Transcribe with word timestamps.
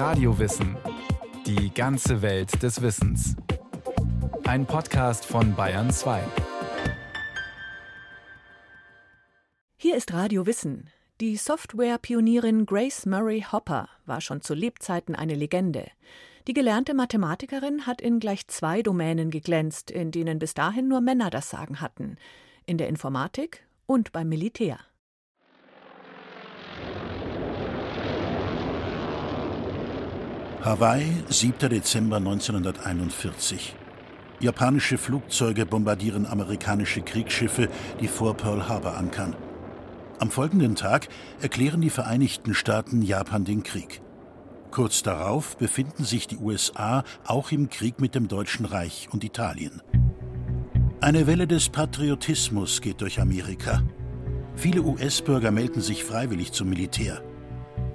Radiowissen. 0.00 0.78
Die 1.44 1.74
ganze 1.74 2.22
Welt 2.22 2.62
des 2.62 2.80
Wissens. 2.80 3.36
Ein 4.44 4.64
Podcast 4.64 5.26
von 5.26 5.54
Bayern 5.54 5.90
2. 5.90 6.22
Hier 9.76 9.96
ist 9.96 10.14
Radio 10.14 10.46
Wissen. 10.46 10.88
Die 11.20 11.36
Software-Pionierin 11.36 12.64
Grace 12.64 13.04
Murray 13.04 13.44
Hopper 13.52 13.90
war 14.06 14.22
schon 14.22 14.40
zu 14.40 14.54
Lebzeiten 14.54 15.14
eine 15.14 15.34
Legende. 15.34 15.90
Die 16.46 16.54
gelernte 16.54 16.94
Mathematikerin 16.94 17.86
hat 17.86 18.00
in 18.00 18.20
gleich 18.20 18.48
zwei 18.48 18.80
Domänen 18.80 19.30
geglänzt, 19.30 19.90
in 19.90 20.12
denen 20.12 20.38
bis 20.38 20.54
dahin 20.54 20.88
nur 20.88 21.02
Männer 21.02 21.28
das 21.28 21.50
Sagen 21.50 21.82
hatten: 21.82 22.16
in 22.64 22.78
der 22.78 22.88
Informatik 22.88 23.66
und 23.84 24.12
beim 24.12 24.30
Militär. 24.30 24.78
Hawaii, 30.62 31.10
7. 31.30 31.70
Dezember 31.70 32.18
1941. 32.18 33.74
Japanische 34.40 34.98
Flugzeuge 34.98 35.64
bombardieren 35.64 36.26
amerikanische 36.26 37.00
Kriegsschiffe, 37.00 37.70
die 37.98 38.08
vor 38.08 38.36
Pearl 38.36 38.68
Harbor 38.68 38.94
ankern. 38.94 39.34
Am 40.18 40.30
folgenden 40.30 40.74
Tag 40.74 41.08
erklären 41.40 41.80
die 41.80 41.88
Vereinigten 41.88 42.52
Staaten 42.52 43.00
Japan 43.00 43.46
den 43.46 43.62
Krieg. 43.62 44.02
Kurz 44.70 45.02
darauf 45.02 45.56
befinden 45.56 46.04
sich 46.04 46.26
die 46.26 46.36
USA 46.36 47.04
auch 47.24 47.52
im 47.52 47.70
Krieg 47.70 47.98
mit 47.98 48.14
dem 48.14 48.28
Deutschen 48.28 48.66
Reich 48.66 49.08
und 49.10 49.24
Italien. 49.24 49.80
Eine 51.00 51.26
Welle 51.26 51.46
des 51.46 51.70
Patriotismus 51.70 52.82
geht 52.82 53.00
durch 53.00 53.18
Amerika. 53.18 53.82
Viele 54.56 54.82
US-Bürger 54.82 55.52
melden 55.52 55.80
sich 55.80 56.04
freiwillig 56.04 56.52
zum 56.52 56.68
Militär. 56.68 57.22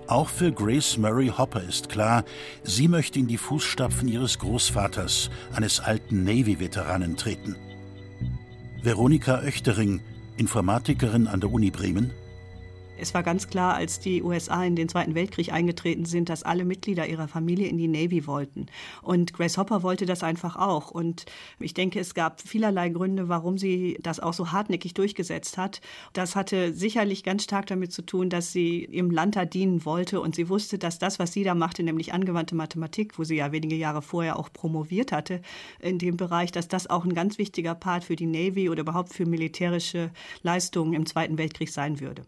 Auch 0.07 0.29
für 0.29 0.51
Grace 0.51 0.97
Murray 0.97 1.31
Hopper 1.35 1.63
ist 1.63 1.89
klar, 1.89 2.25
sie 2.63 2.87
möchte 2.87 3.17
in 3.17 3.27
die 3.27 3.37
Fußstapfen 3.37 4.07
ihres 4.07 4.37
Großvaters, 4.37 5.31
eines 5.53 5.79
alten 5.79 6.23
Navy-Veteranen, 6.23 7.17
treten. 7.17 7.55
Veronika 8.83 9.39
Oechtering, 9.39 10.01
Informatikerin 10.37 11.27
an 11.27 11.39
der 11.39 11.51
Uni 11.51 11.71
Bremen, 11.71 12.11
es 12.97 13.13
war 13.13 13.23
ganz 13.23 13.47
klar, 13.47 13.75
als 13.75 13.99
die 13.99 14.23
USA 14.23 14.63
in 14.63 14.75
den 14.75 14.89
Zweiten 14.89 15.15
Weltkrieg 15.15 15.51
eingetreten 15.51 16.05
sind, 16.05 16.29
dass 16.29 16.43
alle 16.43 16.65
Mitglieder 16.65 17.07
ihrer 17.07 17.27
Familie 17.27 17.67
in 17.67 17.77
die 17.77 17.87
Navy 17.87 18.27
wollten. 18.27 18.67
Und 19.01 19.33
Grace 19.33 19.57
Hopper 19.57 19.83
wollte 19.83 20.05
das 20.05 20.23
einfach 20.23 20.55
auch. 20.55 20.91
Und 20.91 21.25
ich 21.59 21.73
denke, 21.73 21.99
es 21.99 22.13
gab 22.13 22.41
vielerlei 22.41 22.89
Gründe, 22.89 23.29
warum 23.29 23.57
sie 23.57 23.97
das 24.01 24.19
auch 24.19 24.33
so 24.33 24.51
hartnäckig 24.51 24.93
durchgesetzt 24.93 25.57
hat. 25.57 25.81
Das 26.13 26.35
hatte 26.35 26.73
sicherlich 26.73 27.23
ganz 27.23 27.43
stark 27.43 27.67
damit 27.67 27.91
zu 27.91 28.01
tun, 28.01 28.29
dass 28.29 28.51
sie 28.51 28.83
im 28.83 29.11
Land 29.11 29.35
da 29.35 29.45
dienen 29.45 29.85
wollte 29.85 30.21
und 30.21 30.35
sie 30.35 30.49
wusste, 30.49 30.77
dass 30.77 30.99
das, 30.99 31.19
was 31.19 31.33
sie 31.33 31.43
da 31.43 31.55
machte, 31.55 31.83
nämlich 31.83 32.13
angewandte 32.13 32.55
Mathematik, 32.55 33.19
wo 33.19 33.23
sie 33.23 33.35
ja 33.35 33.51
wenige 33.51 33.75
Jahre 33.75 34.01
vorher 34.01 34.39
auch 34.39 34.51
promoviert 34.51 35.11
hatte 35.11 35.41
in 35.79 35.99
dem 35.99 36.17
Bereich, 36.17 36.51
dass 36.51 36.67
das 36.67 36.89
auch 36.89 37.05
ein 37.05 37.13
ganz 37.13 37.37
wichtiger 37.37 37.75
Part 37.75 38.03
für 38.05 38.15
die 38.15 38.25
Navy 38.25 38.69
oder 38.69 38.81
überhaupt 38.81 39.13
für 39.13 39.25
militärische 39.25 40.11
Leistungen 40.43 40.93
im 40.93 41.05
Zweiten 41.05 41.37
Weltkrieg 41.37 41.69
sein 41.69 41.99
würde. 41.99 42.25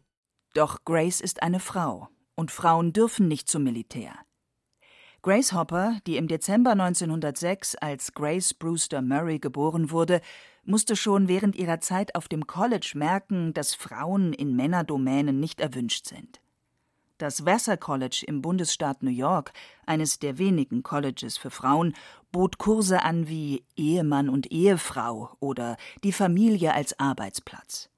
Doch 0.58 0.83
Grace 0.86 1.22
ist 1.22 1.44
eine 1.44 1.59
Frau 1.59 2.09
und 2.33 2.50
Frauen 2.50 2.91
dürfen 2.91 3.27
nicht 3.27 3.47
zum 3.47 3.63
Militär. 3.63 4.16
Grace 5.22 5.53
Hopper, 5.53 5.99
die 6.08 6.17
im 6.17 6.27
Dezember 6.27 6.72
1906 6.72 7.75
als 7.75 8.11
Grace 8.14 8.55
Brewster 8.55 9.03
Murray 9.03 9.38
geboren 9.38 9.91
wurde, 9.91 10.19
musste 10.64 10.95
schon 10.95 11.27
während 11.27 11.55
ihrer 11.55 11.80
Zeit 11.80 12.16
auf 12.16 12.27
dem 12.27 12.47
College 12.47 12.94
merken, 12.95 13.53
dass 13.53 13.75
Frauen 13.75 14.33
in 14.33 14.55
Männerdomänen 14.55 15.39
nicht 15.39 15.61
erwünscht 15.61 16.08
sind. 16.08 16.41
Das 17.19 17.45
Vassar 17.45 17.77
College 17.77 18.23
im 18.25 18.42
Bundesstaat 18.42 19.03
New 19.03 19.11
York, 19.11 19.53
eines 19.86 20.17
der 20.17 20.39
wenigen 20.39 20.81
Colleges 20.81 21.38
für 21.38 21.52
Frauen, 21.52 21.94
bot 22.31 22.58
Kurse 22.58 23.03
an 23.03 23.27
wie 23.27 23.64
Ehemann 23.75 24.27
und 24.27 24.52
Ehefrau 24.52 25.36
oder 25.39 25.77
die 26.03 26.14
Familie 26.14 26.73
als 26.73 26.99
Arbeitsplatz. 26.99 27.92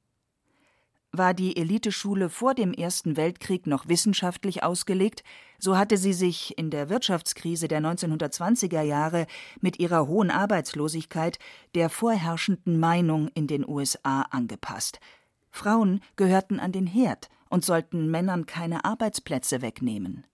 War 1.11 1.33
die 1.33 1.57
Eliteschule 1.57 2.29
vor 2.29 2.53
dem 2.53 2.71
Ersten 2.71 3.17
Weltkrieg 3.17 3.65
noch 3.65 3.87
wissenschaftlich 3.87 4.61
ausgelegt, 4.61 5.23
so 5.57 5.75
hatte 5.75 5.97
sie 5.97 6.13
sich 6.13 6.55
in 6.57 6.69
der 6.69 6.89
Wirtschaftskrise 6.89 7.67
der 7.67 7.81
1920er 7.81 8.81
Jahre 8.81 9.25
mit 9.59 9.79
ihrer 9.79 10.07
hohen 10.07 10.29
Arbeitslosigkeit 10.29 11.39
der 11.73 11.89
vorherrschenden 11.89 12.79
Meinung 12.79 13.27
in 13.33 13.47
den 13.47 13.67
USA 13.67 14.21
angepasst. 14.21 14.99
Frauen 15.49 16.01
gehörten 16.15 16.59
an 16.59 16.71
den 16.71 16.85
Herd 16.85 17.29
und 17.49 17.65
sollten 17.65 18.11
Männern 18.11 18.45
keine 18.45 18.85
Arbeitsplätze 18.85 19.63
wegnehmen. 19.63 20.27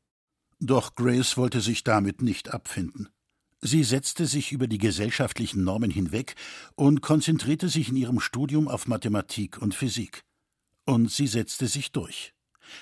Doch 0.60 0.96
Grace 0.96 1.38
wollte 1.38 1.62
sich 1.62 1.86
damit 1.86 2.22
nicht 2.22 2.54
abfinden. 2.54 3.10
Sie 3.62 3.84
setzte 3.84 4.26
sich 4.26 4.52
über 4.52 4.68
die 4.68 4.78
gesellschaftlichen 4.78 5.64
Normen 5.64 5.90
hinweg 5.90 6.36
und 6.76 7.02
konzentrierte 7.02 7.70
sich 7.70 7.90
in 7.90 7.96
ihrem 7.96 8.20
Studium 8.20 8.68
auf 8.68 8.88
Mathematik 8.88 9.62
und 9.62 9.74
Physik. 9.74 10.24
Und 10.86 11.12
sie 11.12 11.28
setzte 11.28 11.68
sich 11.68 11.92
durch. 11.92 12.34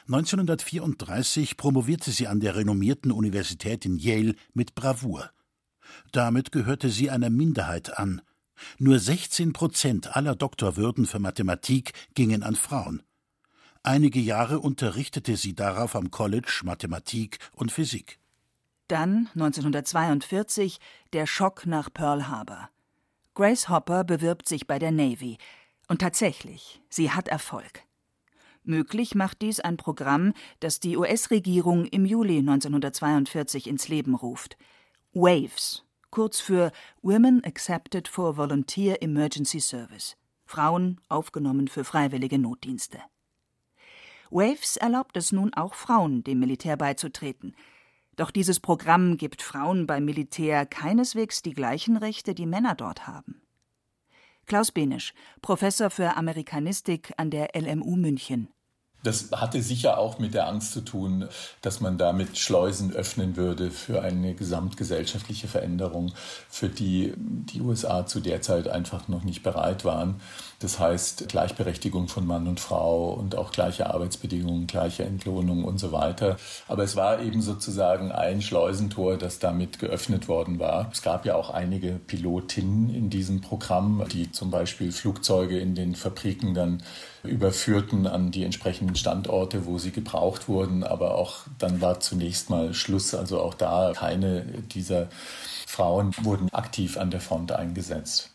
1934 0.07 1.57
promovierte 1.57 2.11
sie 2.11 2.27
an 2.27 2.39
der 2.39 2.55
renommierten 2.55 3.11
Universität 3.11 3.85
in 3.85 3.97
Yale 3.97 4.35
mit 4.53 4.75
Bravour. 4.75 5.29
Damit 6.11 6.51
gehörte 6.51 6.89
sie 6.89 7.09
einer 7.09 7.29
Minderheit 7.29 7.97
an. 7.97 8.21
Nur 8.77 8.99
16 8.99 9.53
Prozent 9.53 10.15
aller 10.15 10.35
Doktorwürden 10.35 11.05
für 11.05 11.19
Mathematik 11.19 11.93
gingen 12.13 12.43
an 12.43 12.55
Frauen. 12.55 13.03
Einige 13.83 14.19
Jahre 14.19 14.59
unterrichtete 14.59 15.35
sie 15.35 15.55
darauf 15.55 15.95
am 15.95 16.09
College 16.09 16.61
Mathematik 16.63 17.39
und 17.51 17.71
Physik. 17.71 18.19
Dann 18.87 19.29
1942 19.33 20.79
der 21.11 21.27
Schock 21.27 21.65
nach 21.65 21.91
Pearl 21.93 22.27
Harbor. 22.27 22.69
Grace 23.33 23.67
Hopper 23.67 24.03
bewirbt 24.03 24.47
sich 24.47 24.67
bei 24.67 24.79
der 24.79 24.91
Navy. 24.91 25.37
Und 25.87 25.99
tatsächlich, 25.99 26.81
sie 26.89 27.11
hat 27.11 27.27
Erfolg. 27.27 27.83
Möglich 28.63 29.13
macht 29.13 29.41
dies 29.41 29.59
ein 29.59 29.75
Programm, 29.77 30.33
das 30.59 30.79
die 30.79 30.95
US-Regierung 30.95 31.85
im 31.85 32.05
Juli 32.05 32.39
1942 32.39 33.67
ins 33.67 33.89
Leben 33.89 34.15
ruft. 34.15 34.57
WAVES, 35.13 35.83
kurz 36.11 36.39
für 36.39 36.71
Women 37.01 37.43
Accepted 37.43 38.07
for 38.07 38.37
Volunteer 38.37 39.01
Emergency 39.01 39.59
Service. 39.59 40.15
Frauen 40.45 41.01
aufgenommen 41.09 41.67
für 41.67 41.83
freiwillige 41.83 42.39
Notdienste. 42.39 42.99
WAVES 44.29 44.77
erlaubt 44.77 45.17
es 45.17 45.31
nun 45.31 45.53
auch 45.53 45.73
Frauen, 45.73 46.23
dem 46.23 46.39
Militär 46.39 46.77
beizutreten. 46.77 47.55
Doch 48.15 48.31
dieses 48.31 48.59
Programm 48.59 49.17
gibt 49.17 49.41
Frauen 49.41 49.87
beim 49.87 50.05
Militär 50.05 50.65
keineswegs 50.65 51.41
die 51.41 51.53
gleichen 51.53 51.97
Rechte, 51.97 52.33
die 52.33 52.45
Männer 52.45 52.75
dort 52.75 53.07
haben. 53.07 53.41
Klaus 54.45 54.71
Benisch, 54.71 55.13
Professor 55.41 55.89
für 55.89 56.15
Amerikanistik 56.15 57.13
an 57.17 57.31
der 57.31 57.49
LMU 57.55 57.95
München. 57.95 58.52
Das 59.03 59.29
hatte 59.33 59.61
sicher 59.61 59.97
auch 59.97 60.17
mit 60.17 60.33
der 60.33 60.47
Angst 60.47 60.71
zu 60.71 60.81
tun, 60.81 61.27
dass 61.61 61.81
man 61.81 61.97
damit 61.97 62.37
Schleusen 62.37 62.93
öffnen 62.93 63.35
würde 63.35 63.69
für 63.69 64.01
eine 64.01 64.33
gesamtgesellschaftliche 64.33 65.49
Veränderung, 65.49 66.13
für 66.49 66.69
die 66.69 67.13
die 67.17 67.61
USA 67.61 68.05
zu 68.05 68.21
der 68.21 68.41
Zeit 68.41 68.69
einfach 68.69 69.09
noch 69.09 69.23
nicht 69.23 69.43
bereit 69.43 69.83
waren. 69.83 70.21
Das 70.59 70.79
heißt 70.79 71.27
Gleichberechtigung 71.27 72.07
von 72.07 72.25
Mann 72.25 72.47
und 72.47 72.61
Frau 72.61 73.13
und 73.13 73.35
auch 73.35 73.51
gleiche 73.51 73.93
Arbeitsbedingungen, 73.93 74.67
gleiche 74.67 75.03
Entlohnung 75.03 75.65
und 75.65 75.77
so 75.79 75.91
weiter. 75.91 76.37
Aber 76.69 76.83
es 76.83 76.95
war 76.95 77.21
eben 77.21 77.41
sozusagen 77.41 78.13
ein 78.13 78.41
Schleusentor, 78.41 79.17
das 79.17 79.39
damit 79.39 79.79
geöffnet 79.79 80.29
worden 80.29 80.59
war. 80.59 80.89
Es 80.93 81.01
gab 81.01 81.25
ja 81.25 81.35
auch 81.35 81.49
einige 81.49 81.99
Pilotinnen 82.07 82.89
in 82.89 83.09
diesem 83.09 83.41
Programm, 83.41 84.05
die 84.13 84.31
zum 84.31 84.49
Beispiel 84.49 84.93
Flugzeuge 84.93 85.59
in 85.59 85.75
den 85.75 85.95
Fabriken 85.95 86.53
dann 86.53 86.81
überführten 87.23 88.07
an 88.07 88.31
die 88.31 88.43
entsprechenden 88.43 88.95
Standorte, 88.95 89.65
wo 89.65 89.77
sie 89.77 89.91
gebraucht 89.91 90.47
wurden. 90.47 90.83
Aber 90.83 91.15
auch 91.15 91.41
dann 91.57 91.81
war 91.81 91.99
zunächst 91.99 92.49
mal 92.49 92.73
Schluss. 92.73 93.15
Also 93.15 93.41
auch 93.41 93.53
da 93.53 93.93
keine 93.95 94.43
dieser 94.43 95.09
Frauen 95.67 96.13
wurden 96.21 96.49
aktiv 96.53 96.97
an 96.97 97.11
der 97.11 97.21
Front 97.21 97.51
eingesetzt. 97.51 98.29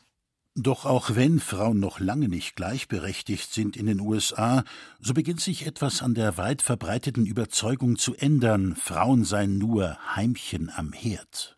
Doch 0.55 0.87
auch 0.87 1.15
wenn 1.15 1.39
Frauen 1.39 1.79
noch 1.79 2.01
lange 2.01 2.29
nicht 2.29 2.57
gleichberechtigt 2.57 3.53
sind 3.53 3.77
in 3.77 3.87
den 3.87 4.01
USA, 4.01 4.65
so 4.99 5.15
beginnt 5.15 5.41
sich 5.41 5.67
etwas 5.67 6.03
an 6.03 6.15
der 6.15 6.37
weit 6.37 6.63
verbreiteten 6.63 7.27
Überzeugung 7.27 7.97
zu 7.97 8.17
ändern, 8.17 8.75
Frauen 8.75 9.25
seien 9.25 9.59
nur 9.59 9.97
Heimchen 10.17 10.69
am 10.75 10.93
Herd. 10.93 11.57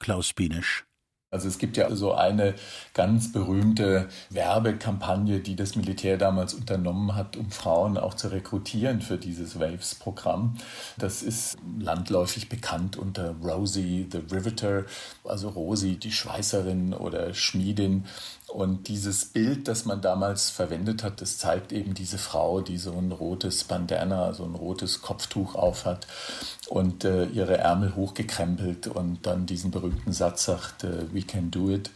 Klaus 0.00 0.32
Bienesch 0.32 0.84
also 1.30 1.46
es 1.46 1.58
gibt 1.58 1.76
ja 1.76 1.94
so 1.94 2.12
eine 2.12 2.54
ganz 2.92 3.30
berühmte 3.30 4.08
Werbekampagne, 4.30 5.38
die 5.38 5.54
das 5.54 5.76
Militär 5.76 6.18
damals 6.18 6.54
unternommen 6.54 7.14
hat, 7.14 7.36
um 7.36 7.50
Frauen 7.52 7.96
auch 7.96 8.14
zu 8.14 8.28
rekrutieren 8.28 9.00
für 9.00 9.16
dieses 9.16 9.60
Waves-Programm. 9.60 10.56
Das 10.98 11.22
ist 11.22 11.56
landläufig 11.78 12.48
bekannt 12.48 12.96
unter 12.96 13.36
Rosie 13.42 14.08
the 14.10 14.18
Riveter, 14.34 14.86
also 15.22 15.50
Rosie 15.50 15.96
die 15.96 16.12
Schweißerin 16.12 16.94
oder 16.94 17.32
Schmiedin. 17.32 18.06
Und 18.52 18.88
dieses 18.88 19.26
Bild, 19.26 19.68
das 19.68 19.84
man 19.84 20.00
damals 20.00 20.50
verwendet 20.50 21.04
hat, 21.04 21.20
das 21.20 21.38
zeigt 21.38 21.72
eben 21.72 21.94
diese 21.94 22.18
Frau, 22.18 22.60
die 22.60 22.78
so 22.78 22.92
ein 22.92 23.12
rotes 23.12 23.62
Bandana, 23.64 24.32
so 24.32 24.44
ein 24.44 24.56
rotes 24.56 25.02
Kopftuch 25.02 25.54
aufhat 25.54 26.06
und 26.68 27.04
äh, 27.04 27.26
ihre 27.26 27.58
Ärmel 27.58 27.94
hochgekrempelt 27.94 28.88
und 28.88 29.24
dann 29.24 29.46
diesen 29.46 29.70
berühmten 29.70 30.12
Satz 30.12 30.46
sagt, 30.46 30.84
äh, 30.84 31.12
We 31.12 31.22
can 31.22 31.50
do 31.50 31.70
it. 31.70 31.90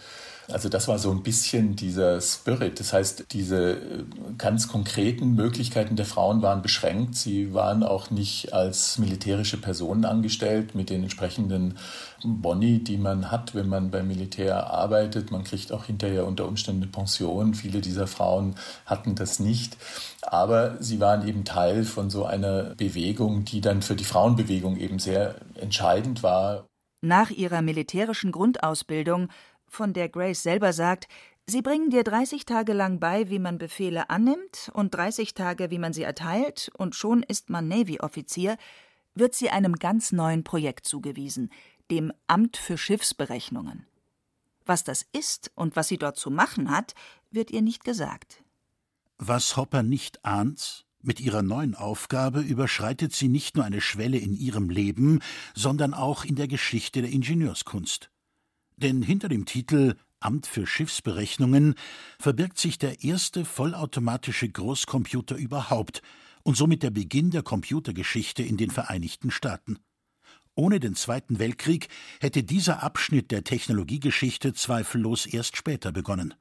Also 0.49 0.69
das 0.69 0.89
war 0.89 0.99
so 0.99 1.11
ein 1.11 1.23
bisschen 1.23 1.75
dieser 1.75 2.21
Spirit. 2.21 2.79
Das 2.79 2.93
heißt, 2.93 3.27
diese 3.33 3.73
äh, 3.73 4.05
ganz 4.37 4.69
konkreten 4.69 5.35
Möglichkeiten 5.35 5.97
der 5.97 6.05
Frauen 6.05 6.43
waren 6.43 6.63
beschränkt. 6.63 7.17
Sie 7.17 7.55
waren 7.55 7.83
auch 7.83 8.11
nicht 8.11 8.53
als 8.53 8.99
militärische 8.99 9.61
Personen 9.61 10.05
angestellt 10.05 10.75
mit 10.75 10.91
den 10.91 11.03
entsprechenden 11.03 11.79
Boni, 12.23 12.83
die 12.83 12.99
man 12.99 13.31
hat, 13.31 13.55
wenn 13.55 13.69
man 13.69 13.91
beim 13.91 14.09
Militär 14.09 14.71
arbeitet. 14.71 15.31
Man 15.31 15.45
kriegt 15.45 15.73
auch 15.73 15.85
hinterher 15.85 16.27
unter 16.27 16.47
Umständen 16.47 16.83
eine 16.83 16.91
Pension. 16.93 17.55
Viele 17.55 17.81
dieser 17.81 18.07
Frauen 18.07 18.55
hatten 18.87 19.15
das 19.15 19.41
nicht. 19.41 19.77
Aber 20.23 20.77
sie 20.81 21.01
waren 21.01 21.27
eben 21.27 21.45
Teil 21.45 21.85
von 21.85 22.11
so 22.11 22.25
einer 22.25 22.75
Bewegung, 22.75 23.45
die 23.45 23.61
dann 23.61 23.83
für 23.83 23.97
die 23.97 24.05
Frauenbewegung 24.05 24.77
eben 24.77 24.99
sehr 24.99 25.37
entscheidend 25.55 26.23
war. 26.23 26.67
Nach 27.03 27.31
ihrer 27.31 27.61
militärischen 27.61 28.33
Grundausbildung 28.33 29.29
von 29.75 29.93
der 29.93 30.09
Grace 30.09 30.43
selber 30.43 30.73
sagt, 30.73 31.09
sie 31.47 31.63
bringen 31.63 31.91
dir 31.91 32.05
30 32.05 32.47
Tage 32.47 32.73
lang 32.73 33.01
bei, 33.01 33.29
wie 33.29 33.39
man 33.39 33.59
Befehle 33.59 34.09
annimmt 34.11 34.71
und 34.73 34.95
30 34.95 35.35
Tage, 35.35 35.71
wie 35.71 35.79
man 35.79 35.93
sie 35.93 36.03
erteilt, 36.03 36.71
und 36.79 36.95
schon 36.95 37.23
ist 37.23 37.51
man 37.51 37.69
Navy-Offizier, 37.69 38.57
wird 39.15 39.35
sie 39.35 39.51
einem 39.51 39.75
ganz 39.75 40.13
neuen 40.13 40.45
Projekt 40.45 40.87
zugewiesen, 40.87 41.51
dem 41.91 42.13
Amt 42.27 42.57
für 42.57 42.79
Schiffsberechnungen. 42.79 43.87
Was 44.65 44.85
das 44.85 45.05
ist 45.13 45.51
und 45.55 45.77
was 45.77 45.89
sie 45.89 45.99
dort 45.99 46.17
zu 46.17 46.31
machen 46.31 46.71
hat, 46.71 46.95
wird 47.31 47.51
ihr 47.51 47.63
nicht 47.63 47.85
gesagt. 47.85 48.43
Was 49.19 49.57
Hopper 49.57 49.83
nicht 49.83 50.25
ahnt, 50.25 50.87
mit 51.03 51.21
ihrer 51.21 51.43
neuen 51.43 51.75
Aufgabe 51.75 52.41
überschreitet 52.41 53.13
sie 53.13 53.29
nicht 53.29 53.57
nur 53.57 53.65
eine 53.67 53.83
Schwelle 53.83 54.17
in 54.17 54.35
ihrem 54.35 54.71
Leben, 54.71 55.21
sondern 55.55 55.93
auch 55.93 56.25
in 56.25 56.35
der 56.35 56.49
Geschichte 56.49 57.03
der 57.03 57.11
Ingenieurskunst. 57.11 58.11
Denn 58.77 59.03
hinter 59.03 59.29
dem 59.29 59.45
Titel 59.45 59.95
Amt 60.21 60.47
für 60.47 60.67
Schiffsberechnungen 60.67 61.75
verbirgt 62.19 62.59
sich 62.59 62.79
der 62.79 63.05
erste 63.05 63.45
vollautomatische 63.45 64.49
Großcomputer 64.49 65.37
überhaupt 65.37 66.01
und 66.43 66.57
somit 66.57 66.83
der 66.83 66.91
Beginn 66.91 67.31
der 67.31 67.43
Computergeschichte 67.43 68.43
in 68.43 68.57
den 68.57 68.71
Vereinigten 68.71 69.31
Staaten. 69.31 69.79
Ohne 70.55 70.81
den 70.81 70.95
Zweiten 70.95 71.39
Weltkrieg 71.39 71.89
hätte 72.21 72.43
dieser 72.43 72.83
Abschnitt 72.83 73.33
der 73.33 73.45
Technologiegeschichte 73.45 74.55
zweifellos 74.55 75.27
erst 75.27 75.57
später 75.57 75.93
begonnen. 75.93 76.35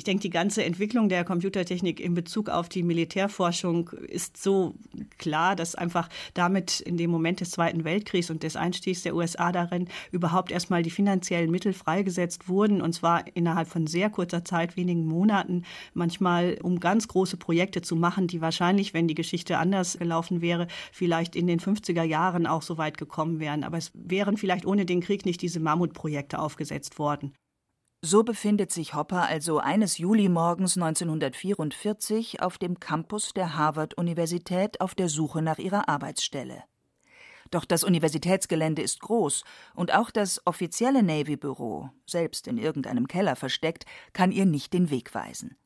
Ich 0.00 0.04
denke, 0.04 0.22
die 0.22 0.30
ganze 0.30 0.64
Entwicklung 0.64 1.10
der 1.10 1.26
Computertechnik 1.26 2.00
in 2.00 2.14
Bezug 2.14 2.48
auf 2.48 2.70
die 2.70 2.82
Militärforschung 2.82 3.90
ist 4.08 4.42
so 4.42 4.74
klar, 5.18 5.54
dass 5.54 5.74
einfach 5.74 6.08
damit 6.32 6.80
in 6.80 6.96
dem 6.96 7.10
Moment 7.10 7.40
des 7.40 7.50
Zweiten 7.50 7.84
Weltkriegs 7.84 8.30
und 8.30 8.42
des 8.42 8.56
Einstiegs 8.56 9.02
der 9.02 9.14
USA 9.14 9.52
darin 9.52 9.88
überhaupt 10.10 10.52
erstmal 10.52 10.82
die 10.82 10.88
finanziellen 10.88 11.50
Mittel 11.50 11.74
freigesetzt 11.74 12.48
wurden, 12.48 12.80
und 12.80 12.94
zwar 12.94 13.24
innerhalb 13.36 13.68
von 13.68 13.86
sehr 13.86 14.08
kurzer 14.08 14.42
Zeit, 14.42 14.74
wenigen 14.78 15.04
Monaten, 15.04 15.64
manchmal 15.92 16.56
um 16.62 16.80
ganz 16.80 17.06
große 17.06 17.36
Projekte 17.36 17.82
zu 17.82 17.94
machen, 17.94 18.26
die 18.26 18.40
wahrscheinlich, 18.40 18.94
wenn 18.94 19.06
die 19.06 19.14
Geschichte 19.14 19.58
anders 19.58 19.98
gelaufen 19.98 20.40
wäre, 20.40 20.66
vielleicht 20.92 21.36
in 21.36 21.46
den 21.46 21.60
50er 21.60 22.04
Jahren 22.04 22.46
auch 22.46 22.62
so 22.62 22.78
weit 22.78 22.96
gekommen 22.96 23.38
wären. 23.38 23.64
Aber 23.64 23.76
es 23.76 23.92
wären 23.92 24.38
vielleicht 24.38 24.64
ohne 24.64 24.86
den 24.86 25.02
Krieg 25.02 25.26
nicht 25.26 25.42
diese 25.42 25.60
Mammutprojekte 25.60 26.38
aufgesetzt 26.38 26.98
worden. 26.98 27.34
So 28.02 28.22
befindet 28.22 28.72
sich 28.72 28.94
Hopper 28.94 29.26
also 29.26 29.58
eines 29.58 29.98
Julimorgens 29.98 30.78
1944 30.78 32.40
auf 32.40 32.56
dem 32.56 32.80
Campus 32.80 33.34
der 33.34 33.56
Harvard-Universität 33.56 34.80
auf 34.80 34.94
der 34.94 35.10
Suche 35.10 35.42
nach 35.42 35.58
ihrer 35.58 35.86
Arbeitsstelle. 35.90 36.64
Doch 37.50 37.66
das 37.66 37.84
Universitätsgelände 37.84 38.80
ist 38.80 39.00
groß 39.00 39.44
und 39.74 39.92
auch 39.92 40.10
das 40.10 40.46
offizielle 40.46 41.02
Navy-Büro, 41.02 41.90
selbst 42.06 42.46
in 42.46 42.56
irgendeinem 42.56 43.06
Keller 43.06 43.36
versteckt, 43.36 43.84
kann 44.14 44.32
ihr 44.32 44.46
nicht 44.46 44.72
den 44.72 44.88
Weg 44.88 45.14
weisen. 45.14 45.58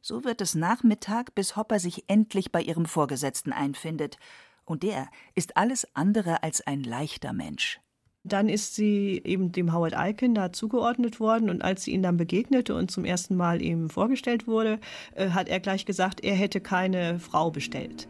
So 0.00 0.24
wird 0.24 0.40
es 0.40 0.54
Nachmittag, 0.54 1.34
bis 1.34 1.54
Hopper 1.54 1.80
sich 1.80 2.04
endlich 2.08 2.50
bei 2.50 2.62
ihrem 2.62 2.86
Vorgesetzten 2.86 3.52
einfindet, 3.52 4.16
und 4.64 4.82
der 4.82 5.08
ist 5.34 5.56
alles 5.56 5.86
andere 5.94 6.42
als 6.42 6.66
ein 6.66 6.82
leichter 6.82 7.32
Mensch. 7.32 7.80
Dann 8.24 8.48
ist 8.48 8.74
sie 8.74 9.22
eben 9.24 9.52
dem 9.52 9.72
Howard 9.72 9.96
Aiken 9.96 10.34
da 10.34 10.52
zugeordnet 10.52 11.20
worden 11.20 11.50
und 11.50 11.62
als 11.62 11.84
sie 11.84 11.92
ihn 11.92 12.02
dann 12.02 12.16
begegnete 12.16 12.74
und 12.74 12.90
zum 12.90 13.04
ersten 13.04 13.36
Mal 13.36 13.62
ihm 13.62 13.88
vorgestellt 13.88 14.46
wurde, 14.46 14.80
äh, 15.14 15.30
hat 15.30 15.48
er 15.48 15.60
gleich 15.60 15.86
gesagt, 15.86 16.24
er 16.24 16.34
hätte 16.34 16.60
keine 16.60 17.18
Frau 17.20 17.50
bestellt. 17.50 18.08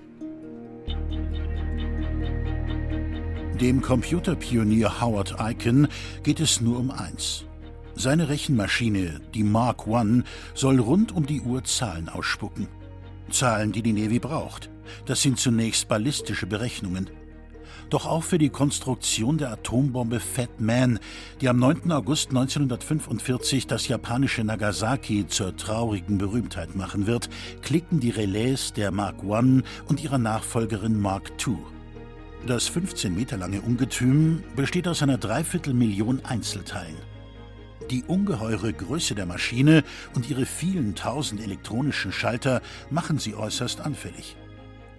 Dem 3.61 3.83
Computerpionier 3.83 5.01
Howard 5.01 5.41
Aiken 5.41 5.89
geht 6.23 6.41
es 6.41 6.61
nur 6.61 6.79
um 6.79 6.91
eins. 6.91 7.45
Seine 7.95 8.29
Rechenmaschine, 8.29 9.21
die 9.35 9.43
Mark 9.43 9.87
I, 9.89 10.23
soll 10.55 10.79
rund 10.79 11.13
um 11.13 11.27
die 11.27 11.41
Uhr 11.41 11.65
Zahlen 11.65 12.09
ausspucken. 12.09 12.69
Zahlen, 13.31 13.73
die 13.73 13.83
die 13.83 13.93
Navy 13.93 14.21
braucht. 14.21 14.71
Das 15.07 15.21
sind 15.23 15.39
zunächst 15.39 15.89
ballistische 15.89 16.47
Berechnungen 16.47 17.11
doch 17.91 18.07
auch 18.07 18.23
für 18.23 18.39
die 18.39 18.49
Konstruktion 18.49 19.39
der 19.39 19.53
Atombombe 19.53 20.21
Fat 20.21 20.61
Man, 20.61 20.99
die 21.41 21.49
am 21.49 21.59
9. 21.59 21.93
August 21.93 22.31
1945 22.31 23.67
das 23.67 23.89
japanische 23.89 24.45
Nagasaki 24.45 25.27
zur 25.27 25.57
traurigen 25.57 26.19
Berühmtheit 26.19 26.75
machen 26.77 27.07
wird, 27.07 27.29
klicken 27.63 28.01
die 28.01 28.11
Relais 28.11 28.73
der 28.75 28.91
Mark 28.91 29.17
I 29.23 29.63
und 29.87 30.03
ihrer 30.03 30.19
Nachfolgerin 30.19 31.01
Mark 31.01 31.33
II. 31.47 31.57
Das 32.47 32.69
15 32.69 33.15
Meter 33.15 33.37
lange 33.37 33.61
Ungetüm 33.61 34.43
besteht 34.57 34.89
aus 34.89 35.03
einer 35.03 35.19
Dreiviertelmillion 35.19 36.25
Einzelteilen. 36.25 36.97
Die 37.91 38.05
ungeheure 38.05 38.73
Größe 38.73 39.15
der 39.15 39.27
Maschine 39.27 39.83
und 40.15 40.31
ihre 40.31 40.47
vielen 40.47 40.95
tausend 40.95 41.43
elektronischen 41.43 42.13
Schalter 42.13 42.63
machen 42.91 43.19
sie 43.19 43.35
äußerst 43.35 43.81
anfällig. 43.81 44.37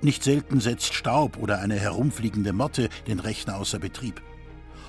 Nicht 0.01 0.24
selten 0.24 0.62
setzt 0.62 0.94
Staub 0.94 1.38
oder 1.38 1.60
eine 1.60 1.75
herumfliegende 1.75 2.54
Motte 2.54 2.90
den 3.07 3.19
Rechner 3.19 3.57
außer 3.57 3.80
Betrieb. 3.80 4.22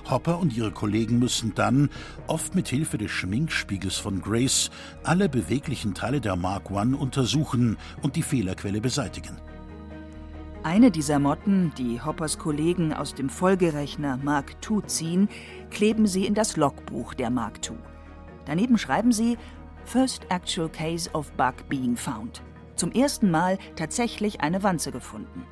Hopper 0.09 0.39
und 0.39 0.55
ihre 0.55 0.71
Kollegen 0.71 1.19
müssen 1.19 1.53
dann, 1.53 1.89
oft 2.27 2.55
mit 2.55 2.69
Hilfe 2.69 2.97
des 2.97 3.11
Schminkspiegels 3.11 3.97
von 3.97 4.21
Grace, 4.21 4.71
alle 5.03 5.29
beweglichen 5.29 5.93
Teile 5.93 6.21
der 6.21 6.35
Mark 6.35 6.71
I 6.71 6.93
untersuchen 6.95 7.77
und 8.01 8.15
die 8.15 8.23
Fehlerquelle 8.23 8.81
beseitigen. 8.81 9.37
Eine 10.63 10.91
dieser 10.91 11.19
Motten, 11.19 11.73
die 11.77 12.01
Hoppers 12.01 12.37
Kollegen 12.37 12.93
aus 12.93 13.13
dem 13.13 13.29
Folgerechner 13.29 14.17
Mark 14.17 14.55
II 14.69 14.81
ziehen, 14.85 15.27
kleben 15.71 16.07
sie 16.07 16.25
in 16.25 16.35
das 16.35 16.55
Logbuch 16.55 17.13
der 17.15 17.31
Mark 17.31 17.59
II. 17.67 17.77
Daneben 18.45 18.77
schreiben 18.77 19.11
sie 19.11 19.37
First 19.85 20.25
Actual 20.29 20.69
Case 20.69 21.09
of 21.13 21.31
Bug 21.33 21.67
Being 21.67 21.97
Found 21.97 22.41
zum 22.81 22.91
ersten 22.93 23.29
Mal 23.29 23.59
tatsächlich 23.75 24.41
eine 24.41 24.63
Wanze 24.63 24.91
gefunden. 24.91 25.45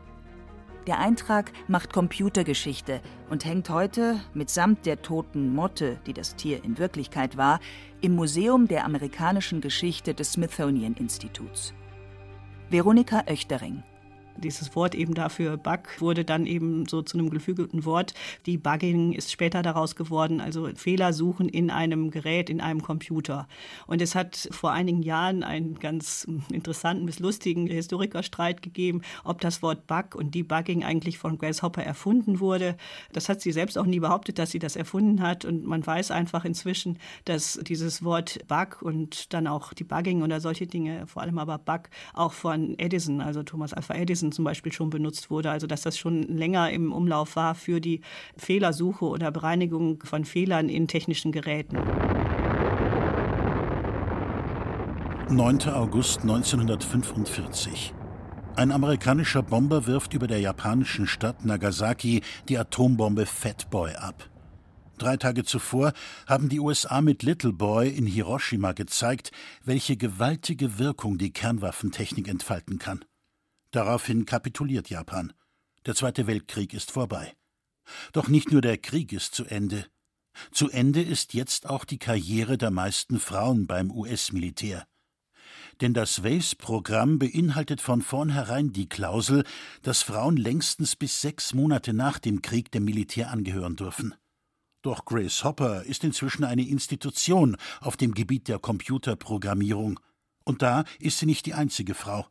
Der 0.87 0.97
Eintrag 0.97 1.51
macht 1.67 1.93
Computergeschichte 1.93 3.01
und 3.29 3.45
hängt 3.45 3.69
heute, 3.69 4.19
mitsamt 4.33 4.87
der 4.87 5.03
toten 5.03 5.53
Motte, 5.53 5.99
die 6.07 6.13
das 6.13 6.35
Tier 6.35 6.63
in 6.63 6.79
Wirklichkeit 6.79 7.37
war, 7.37 7.59
im 8.01 8.15
Museum 8.15 8.67
der 8.67 8.83
amerikanischen 8.83 9.61
Geschichte 9.61 10.15
des 10.15 10.31
Smithsonian 10.31 10.95
Instituts. 10.95 11.75
Veronika 12.71 13.21
Oechtering 13.27 13.83
dieses 14.39 14.75
Wort 14.75 14.95
eben 14.95 15.13
dafür 15.13 15.57
Bug 15.57 15.99
wurde 15.99 16.25
dann 16.25 16.45
eben 16.45 16.85
so 16.87 17.01
zu 17.01 17.17
einem 17.17 17.29
geflügelten 17.29 17.85
Wort. 17.85 18.13
Die 18.45 18.57
Bugging 18.57 19.13
ist 19.13 19.31
später 19.31 19.61
daraus 19.61 19.95
geworden, 19.95 20.41
also 20.41 20.69
Fehler 20.75 21.13
suchen 21.13 21.49
in 21.49 21.69
einem 21.69 22.11
Gerät, 22.11 22.49
in 22.49 22.61
einem 22.61 22.81
Computer. 22.81 23.47
Und 23.87 24.01
es 24.01 24.15
hat 24.15 24.49
vor 24.51 24.71
einigen 24.71 25.01
Jahren 25.01 25.43
einen 25.43 25.75
ganz 25.79 26.27
interessanten 26.51 27.05
bis 27.05 27.19
lustigen 27.19 27.67
Historikerstreit 27.67 28.61
gegeben, 28.61 29.01
ob 29.23 29.41
das 29.41 29.61
Wort 29.61 29.87
Bug 29.87 30.15
und 30.15 30.35
Debugging 30.35 30.83
eigentlich 30.83 31.17
von 31.17 31.37
Grace 31.37 31.61
Hopper 31.61 31.83
erfunden 31.83 32.39
wurde. 32.39 32.75
Das 33.13 33.29
hat 33.29 33.41
sie 33.41 33.51
selbst 33.51 33.77
auch 33.77 33.85
nie 33.85 33.99
behauptet, 33.99 34.39
dass 34.39 34.51
sie 34.51 34.59
das 34.59 34.75
erfunden 34.75 35.21
hat. 35.21 35.45
Und 35.45 35.65
man 35.65 35.85
weiß 35.85 36.11
einfach 36.11 36.45
inzwischen, 36.45 36.97
dass 37.25 37.59
dieses 37.63 38.03
Wort 38.03 38.39
Bug 38.47 38.81
und 38.81 39.33
dann 39.33 39.47
auch 39.47 39.73
Debugging 39.73 40.21
oder 40.21 40.39
solche 40.39 40.67
Dinge, 40.67 41.07
vor 41.07 41.21
allem 41.21 41.37
aber 41.37 41.57
Bug, 41.57 41.89
auch 42.13 42.33
von 42.33 42.77
Edison, 42.77 43.21
also 43.21 43.43
Thomas 43.43 43.73
Alpha 43.73 43.93
Edison, 43.95 44.28
Jackson 44.29 44.31
zum 44.31 44.45
Beispiel 44.45 44.71
schon 44.71 44.89
benutzt 44.89 45.29
wurde. 45.29 45.51
Also 45.51 45.67
dass 45.67 45.81
das 45.81 45.97
schon 45.97 46.23
länger 46.23 46.71
im 46.71 46.91
Umlauf 46.91 47.35
war 47.35 47.55
für 47.55 47.79
die 47.79 48.01
Fehlersuche 48.37 49.05
oder 49.05 49.31
Bereinigung 49.31 50.01
von 50.03 50.25
Fehlern 50.25 50.69
in 50.69 50.87
technischen 50.87 51.31
Geräten. 51.31 51.77
9. 55.29 55.69
August 55.69 56.21
1945. 56.21 57.93
Ein 58.55 58.71
amerikanischer 58.71 59.43
Bomber 59.43 59.85
wirft 59.85 60.13
über 60.13 60.27
der 60.27 60.39
japanischen 60.39 61.07
Stadt 61.07 61.45
Nagasaki 61.45 62.21
die 62.49 62.57
Atombombe 62.57 63.25
Fat 63.25 63.69
Boy 63.69 63.93
ab. 63.93 64.27
Drei 64.97 65.15
Tage 65.15 65.45
zuvor 65.45 65.93
haben 66.27 66.49
die 66.49 66.59
USA 66.59 67.01
mit 67.01 67.23
Little 67.23 67.53
Boy 67.53 67.87
in 67.87 68.05
Hiroshima 68.05 68.73
gezeigt, 68.73 69.31
welche 69.63 69.95
gewaltige 69.95 70.77
Wirkung 70.77 71.17
die 71.17 71.31
Kernwaffentechnik 71.31 72.27
entfalten 72.27 72.79
kann. 72.79 73.05
Daraufhin 73.71 74.25
kapituliert 74.25 74.89
Japan. 74.89 75.33
Der 75.85 75.95
Zweite 75.95 76.25
Weltkrieg 76.25 76.73
ist 76.73 76.91
vorbei. 76.91 77.35
Doch 78.13 78.27
nicht 78.27 78.51
nur 78.51 78.61
der 78.61 78.77
Krieg 78.77 79.13
ist 79.13 79.35
zu 79.35 79.45
Ende. 79.45 79.85
Zu 80.51 80.69
Ende 80.69 81.01
ist 81.01 81.33
jetzt 81.33 81.69
auch 81.69 81.85
die 81.85 81.99
Karriere 81.99 82.57
der 82.57 82.71
meisten 82.71 83.19
Frauen 83.19 83.67
beim 83.67 83.91
US-Militär. 83.91 84.87
Denn 85.81 85.93
das 85.93 86.23
WAVES-Programm 86.23 87.19
beinhaltet 87.19 87.79
von 87.79 88.01
vornherein 88.01 88.73
die 88.73 88.89
Klausel, 88.89 89.45
dass 89.81 90.01
Frauen 90.01 90.35
längstens 90.35 90.95
bis 90.95 91.21
sechs 91.21 91.53
Monate 91.53 91.93
nach 91.93 92.19
dem 92.19 92.41
Krieg 92.41 92.71
dem 92.71 92.85
Militär 92.85 93.31
angehören 93.31 93.75
dürfen. 93.75 94.15
Doch 94.81 95.05
Grace 95.05 95.43
Hopper 95.43 95.83
ist 95.83 96.03
inzwischen 96.03 96.43
eine 96.43 96.67
Institution 96.67 97.57
auf 97.81 97.97
dem 97.97 98.13
Gebiet 98.13 98.47
der 98.47 98.59
Computerprogrammierung. 98.59 99.99
Und 100.43 100.61
da 100.61 100.85
ist 100.99 101.19
sie 101.19 101.25
nicht 101.25 101.45
die 101.45 101.53
einzige 101.53 101.93
Frau. 101.93 102.27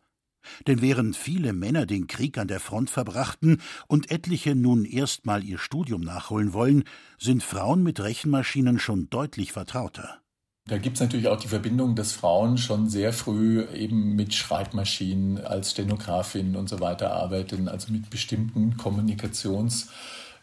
Denn 0.66 0.80
während 0.80 1.16
viele 1.16 1.52
Männer 1.52 1.86
den 1.86 2.06
Krieg 2.06 2.38
an 2.38 2.48
der 2.48 2.60
Front 2.60 2.90
verbrachten 2.90 3.60
und 3.86 4.10
etliche 4.10 4.54
nun 4.54 4.84
erstmal 4.84 5.44
ihr 5.44 5.58
Studium 5.58 6.00
nachholen 6.00 6.52
wollen, 6.52 6.84
sind 7.18 7.42
Frauen 7.42 7.82
mit 7.82 8.00
Rechenmaschinen 8.00 8.78
schon 8.78 9.10
deutlich 9.10 9.52
vertrauter. 9.52 10.20
Da 10.66 10.76
gibt 10.76 10.96
es 10.96 11.00
natürlich 11.00 11.28
auch 11.28 11.40
die 11.40 11.48
Verbindung, 11.48 11.96
dass 11.96 12.12
Frauen 12.12 12.58
schon 12.58 12.90
sehr 12.90 13.14
früh 13.14 13.64
eben 13.74 14.16
mit 14.16 14.34
Schreibmaschinen 14.34 15.38
als 15.38 15.70
Stenografin 15.70 16.56
und 16.56 16.68
so 16.68 16.80
weiter 16.80 17.12
arbeiten, 17.12 17.68
also 17.68 17.90
mit 17.90 18.10
bestimmten 18.10 18.74
Kommunikations- 18.76 19.88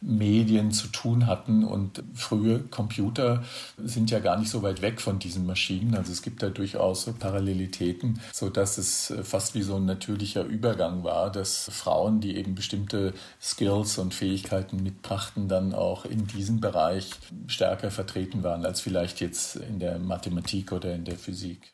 Medien 0.01 0.71
zu 0.71 0.87
tun 0.87 1.27
hatten. 1.27 1.63
Und 1.63 2.03
frühe 2.13 2.59
Computer 2.59 3.43
sind 3.77 4.11
ja 4.11 4.19
gar 4.19 4.37
nicht 4.37 4.49
so 4.49 4.63
weit 4.63 4.81
weg 4.81 5.01
von 5.01 5.19
diesen 5.19 5.45
Maschinen. 5.45 5.95
Also 5.95 6.11
es 6.11 6.21
gibt 6.21 6.43
da 6.43 6.49
durchaus 6.49 7.05
Parallelitäten, 7.05 8.19
sodass 8.31 8.77
es 8.77 9.13
fast 9.23 9.55
wie 9.55 9.61
so 9.61 9.75
ein 9.75 9.85
natürlicher 9.85 10.43
Übergang 10.43 11.03
war, 11.03 11.31
dass 11.31 11.69
Frauen, 11.71 12.19
die 12.21 12.35
eben 12.35 12.55
bestimmte 12.55 13.13
Skills 13.41 13.97
und 13.97 14.13
Fähigkeiten 14.13 14.81
mitbrachten, 14.83 15.47
dann 15.47 15.73
auch 15.73 16.05
in 16.05 16.27
diesem 16.27 16.59
Bereich 16.59 17.11
stärker 17.47 17.91
vertreten 17.91 18.43
waren 18.43 18.65
als 18.65 18.81
vielleicht 18.81 19.21
jetzt 19.21 19.55
in 19.55 19.79
der 19.79 19.99
Mathematik 19.99 20.71
oder 20.71 20.93
in 20.93 21.05
der 21.05 21.17
Physik. 21.17 21.73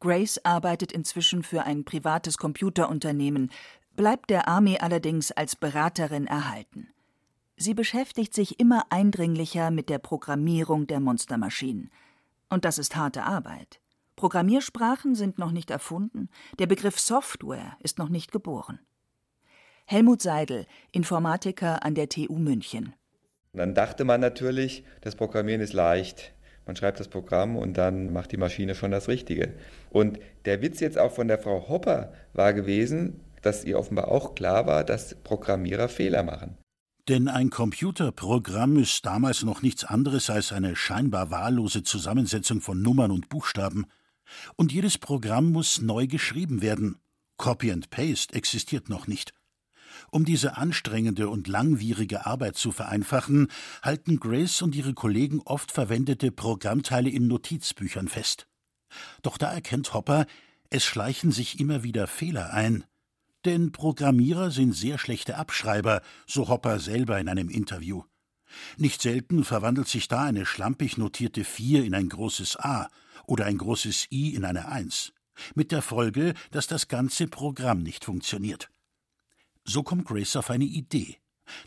Grace 0.00 0.40
arbeitet 0.44 0.92
inzwischen 0.92 1.42
für 1.42 1.64
ein 1.64 1.84
privates 1.84 2.38
Computerunternehmen, 2.38 3.50
bleibt 3.96 4.30
der 4.30 4.48
Armee 4.48 4.78
allerdings 4.78 5.30
als 5.30 5.56
Beraterin 5.56 6.26
erhalten. 6.26 6.88
Sie 7.62 7.74
beschäftigt 7.74 8.32
sich 8.32 8.58
immer 8.58 8.86
eindringlicher 8.88 9.70
mit 9.70 9.90
der 9.90 9.98
Programmierung 9.98 10.86
der 10.86 10.98
Monstermaschinen. 10.98 11.90
Und 12.48 12.64
das 12.64 12.78
ist 12.78 12.96
harte 12.96 13.24
Arbeit. 13.24 13.80
Programmiersprachen 14.16 15.14
sind 15.14 15.38
noch 15.38 15.52
nicht 15.52 15.70
erfunden, 15.70 16.30
der 16.58 16.66
Begriff 16.66 16.98
Software 16.98 17.76
ist 17.80 17.98
noch 17.98 18.08
nicht 18.08 18.32
geboren. 18.32 18.80
Helmut 19.84 20.22
Seidel, 20.22 20.64
Informatiker 20.92 21.84
an 21.84 21.94
der 21.94 22.08
TU 22.08 22.38
München. 22.38 22.94
Dann 23.52 23.74
dachte 23.74 24.04
man 24.04 24.22
natürlich, 24.22 24.82
das 25.02 25.14
Programmieren 25.14 25.60
ist 25.60 25.74
leicht. 25.74 26.32
Man 26.64 26.76
schreibt 26.76 26.98
das 26.98 27.08
Programm 27.08 27.56
und 27.56 27.76
dann 27.76 28.10
macht 28.10 28.32
die 28.32 28.38
Maschine 28.38 28.74
schon 28.74 28.90
das 28.90 29.08
Richtige. 29.08 29.52
Und 29.90 30.18
der 30.46 30.62
Witz 30.62 30.80
jetzt 30.80 30.96
auch 30.96 31.12
von 31.12 31.28
der 31.28 31.38
Frau 31.38 31.68
Hopper 31.68 32.14
war 32.32 32.54
gewesen, 32.54 33.20
dass 33.42 33.64
ihr 33.66 33.78
offenbar 33.78 34.08
auch 34.08 34.34
klar 34.34 34.66
war, 34.66 34.82
dass 34.82 35.14
Programmierer 35.14 35.90
Fehler 35.90 36.22
machen. 36.22 36.56
Denn 37.08 37.28
ein 37.28 37.50
Computerprogramm 37.50 38.76
ist 38.76 39.04
damals 39.06 39.42
noch 39.42 39.62
nichts 39.62 39.84
anderes 39.84 40.30
als 40.30 40.52
eine 40.52 40.76
scheinbar 40.76 41.30
wahllose 41.30 41.82
Zusammensetzung 41.82 42.60
von 42.60 42.82
Nummern 42.82 43.10
und 43.10 43.28
Buchstaben. 43.28 43.86
Und 44.56 44.72
jedes 44.72 44.98
Programm 44.98 45.50
muss 45.50 45.80
neu 45.80 46.06
geschrieben 46.06 46.62
werden. 46.62 46.96
Copy 47.36 47.72
and 47.72 47.90
Paste 47.90 48.34
existiert 48.34 48.88
noch 48.88 49.06
nicht. 49.06 49.32
Um 50.10 50.24
diese 50.24 50.56
anstrengende 50.56 51.28
und 51.28 51.48
langwierige 51.48 52.26
Arbeit 52.26 52.56
zu 52.56 52.72
vereinfachen, 52.72 53.48
halten 53.82 54.20
Grace 54.20 54.62
und 54.62 54.74
ihre 54.74 54.94
Kollegen 54.94 55.40
oft 55.44 55.72
verwendete 55.72 56.30
Programmteile 56.30 57.10
in 57.10 57.26
Notizbüchern 57.28 58.08
fest. 58.08 58.46
Doch 59.22 59.38
da 59.38 59.52
erkennt 59.52 59.94
Hopper, 59.94 60.26
es 60.68 60.84
schleichen 60.84 61.32
sich 61.32 61.60
immer 61.60 61.82
wieder 61.82 62.06
Fehler 62.06 62.52
ein. 62.52 62.84
Denn 63.44 63.72
Programmierer 63.72 64.50
sind 64.50 64.74
sehr 64.74 64.98
schlechte 64.98 65.36
Abschreiber, 65.36 66.02
so 66.26 66.48
Hopper 66.48 66.78
selber 66.78 67.18
in 67.18 67.28
einem 67.28 67.48
Interview. 67.48 68.02
Nicht 68.76 69.00
selten 69.00 69.44
verwandelt 69.44 69.88
sich 69.88 70.08
da 70.08 70.24
eine 70.24 70.44
schlampig 70.44 70.98
notierte 70.98 71.44
4 71.44 71.84
in 71.84 71.94
ein 71.94 72.08
großes 72.08 72.58
A 72.58 72.88
oder 73.26 73.46
ein 73.46 73.58
großes 73.58 74.08
I 74.10 74.34
in 74.34 74.44
eine 74.44 74.68
1, 74.68 75.12
mit 75.54 75.72
der 75.72 75.82
Folge, 75.82 76.34
dass 76.50 76.66
das 76.66 76.88
ganze 76.88 77.28
Programm 77.28 77.82
nicht 77.82 78.04
funktioniert. 78.04 78.70
So 79.64 79.82
kommt 79.82 80.06
Grace 80.06 80.36
auf 80.36 80.50
eine 80.50 80.64
Idee. 80.64 81.16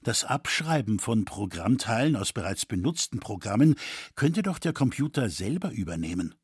Das 0.03 0.23
Abschreiben 0.23 0.99
von 0.99 1.25
Programmteilen 1.25 2.15
aus 2.15 2.33
bereits 2.33 2.65
benutzten 2.65 3.19
Programmen 3.19 3.75
könnte 4.15 4.41
doch 4.41 4.59
der 4.59 4.73
Computer 4.73 5.29
selber 5.29 5.71
übernehmen. 5.71 6.35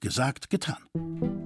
Gesagt, 0.00 0.50
getan. 0.50 1.43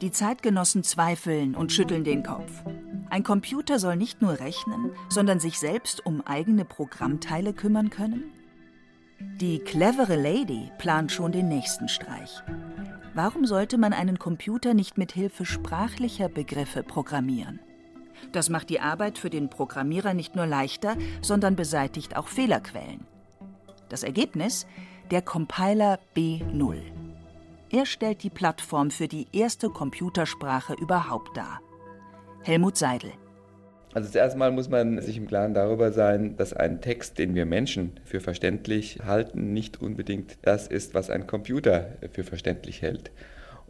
Die 0.00 0.10
Zeitgenossen 0.10 0.82
zweifeln 0.82 1.54
und 1.54 1.72
schütteln 1.72 2.04
den 2.04 2.22
Kopf. 2.22 2.62
Ein 3.10 3.22
Computer 3.22 3.78
soll 3.78 3.96
nicht 3.96 4.22
nur 4.22 4.40
rechnen, 4.40 4.92
sondern 5.10 5.40
sich 5.40 5.58
selbst 5.58 6.06
um 6.06 6.22
eigene 6.22 6.64
Programmteile 6.64 7.52
kümmern 7.52 7.90
können? 7.90 8.32
Die 9.18 9.58
clevere 9.58 10.16
Lady 10.16 10.70
plant 10.78 11.12
schon 11.12 11.32
den 11.32 11.48
nächsten 11.48 11.88
Streich. 11.88 12.42
Warum 13.12 13.44
sollte 13.44 13.76
man 13.76 13.92
einen 13.92 14.18
Computer 14.18 14.72
nicht 14.72 14.96
mit 14.96 15.12
Hilfe 15.12 15.44
sprachlicher 15.44 16.30
Begriffe 16.30 16.82
programmieren? 16.82 17.60
Das 18.32 18.48
macht 18.48 18.70
die 18.70 18.80
Arbeit 18.80 19.18
für 19.18 19.28
den 19.28 19.50
Programmierer 19.50 20.14
nicht 20.14 20.34
nur 20.34 20.46
leichter, 20.46 20.96
sondern 21.20 21.56
beseitigt 21.56 22.16
auch 22.16 22.28
Fehlerquellen. 22.28 23.06
Das 23.90 24.02
Ergebnis? 24.02 24.66
Der 25.10 25.20
Compiler 25.20 25.98
B0. 26.16 26.99
Er 27.72 27.86
stellt 27.86 28.24
die 28.24 28.30
Plattform 28.30 28.90
für 28.90 29.06
die 29.06 29.28
erste 29.32 29.68
Computersprache 29.68 30.74
überhaupt 30.74 31.36
dar. 31.36 31.60
Helmut 32.42 32.76
Seidel. 32.76 33.12
Also 33.94 34.10
zuerst 34.10 34.36
mal 34.36 34.50
muss 34.50 34.68
man 34.68 35.00
sich 35.00 35.16
im 35.16 35.28
Klaren 35.28 35.54
darüber 35.54 35.92
sein, 35.92 36.36
dass 36.36 36.52
ein 36.52 36.80
Text, 36.80 37.18
den 37.18 37.36
wir 37.36 37.46
Menschen 37.46 37.92
für 38.04 38.20
verständlich 38.20 38.98
halten, 39.04 39.52
nicht 39.52 39.80
unbedingt 39.80 40.38
das 40.42 40.66
ist, 40.66 40.94
was 40.94 41.10
ein 41.10 41.28
Computer 41.28 41.92
für 42.10 42.24
verständlich 42.24 42.82
hält. 42.82 43.12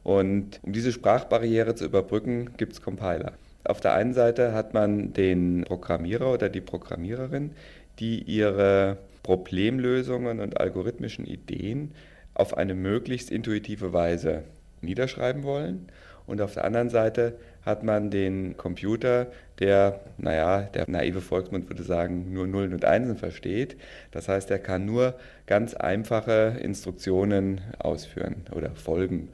Und 0.03 0.61
um 0.63 0.73
diese 0.73 0.93
Sprachbarriere 0.93 1.75
zu 1.75 1.85
überbrücken, 1.85 2.53
gibt 2.57 2.73
es 2.73 2.81
Compiler. 2.81 3.35
Auf 3.65 3.83
der 3.83 3.93
einen 3.93 4.15
Seite 4.15 4.55
hat 4.55 4.73
man 4.73 5.13
den 5.13 5.65
Programmierer 5.65 6.33
oder 6.33 6.49
die 6.49 6.63
Programmiererin, 6.63 7.51
die 7.99 8.23
ihre 8.23 8.97
Problemlösungen 9.23 10.41
und 10.41 10.59
algorithmischen 10.59 11.27
Ideen 11.27 11.93
auf 12.41 12.57
eine 12.57 12.75
möglichst 12.75 13.31
intuitive 13.31 13.93
Weise 13.93 14.45
niederschreiben 14.81 15.43
wollen. 15.45 15.89
Und 16.27 16.41
auf 16.41 16.55
der 16.55 16.65
anderen 16.65 16.91
Seite 16.91 17.35
hat 17.63 17.83
man 17.83 18.11
den 18.11 18.57
Computer, 18.57 19.27
der, 19.59 20.01
naja, 20.17 20.63
der 20.63 20.89
naive 20.89 21.21
Volksmund 21.21 21.69
würde 21.69 21.83
sagen, 21.83 22.33
nur 22.33 22.47
Nullen 22.47 22.73
und 22.73 22.85
Einsen 22.85 23.17
versteht. 23.17 23.77
Das 24.11 24.29
heißt, 24.29 24.51
er 24.51 24.59
kann 24.59 24.87
nur 24.87 25.15
ganz 25.47 25.75
einfache 25.75 26.57
Instruktionen 26.63 27.61
ausführen 27.79 28.47
oder 28.53 28.71
folgen. 28.71 29.29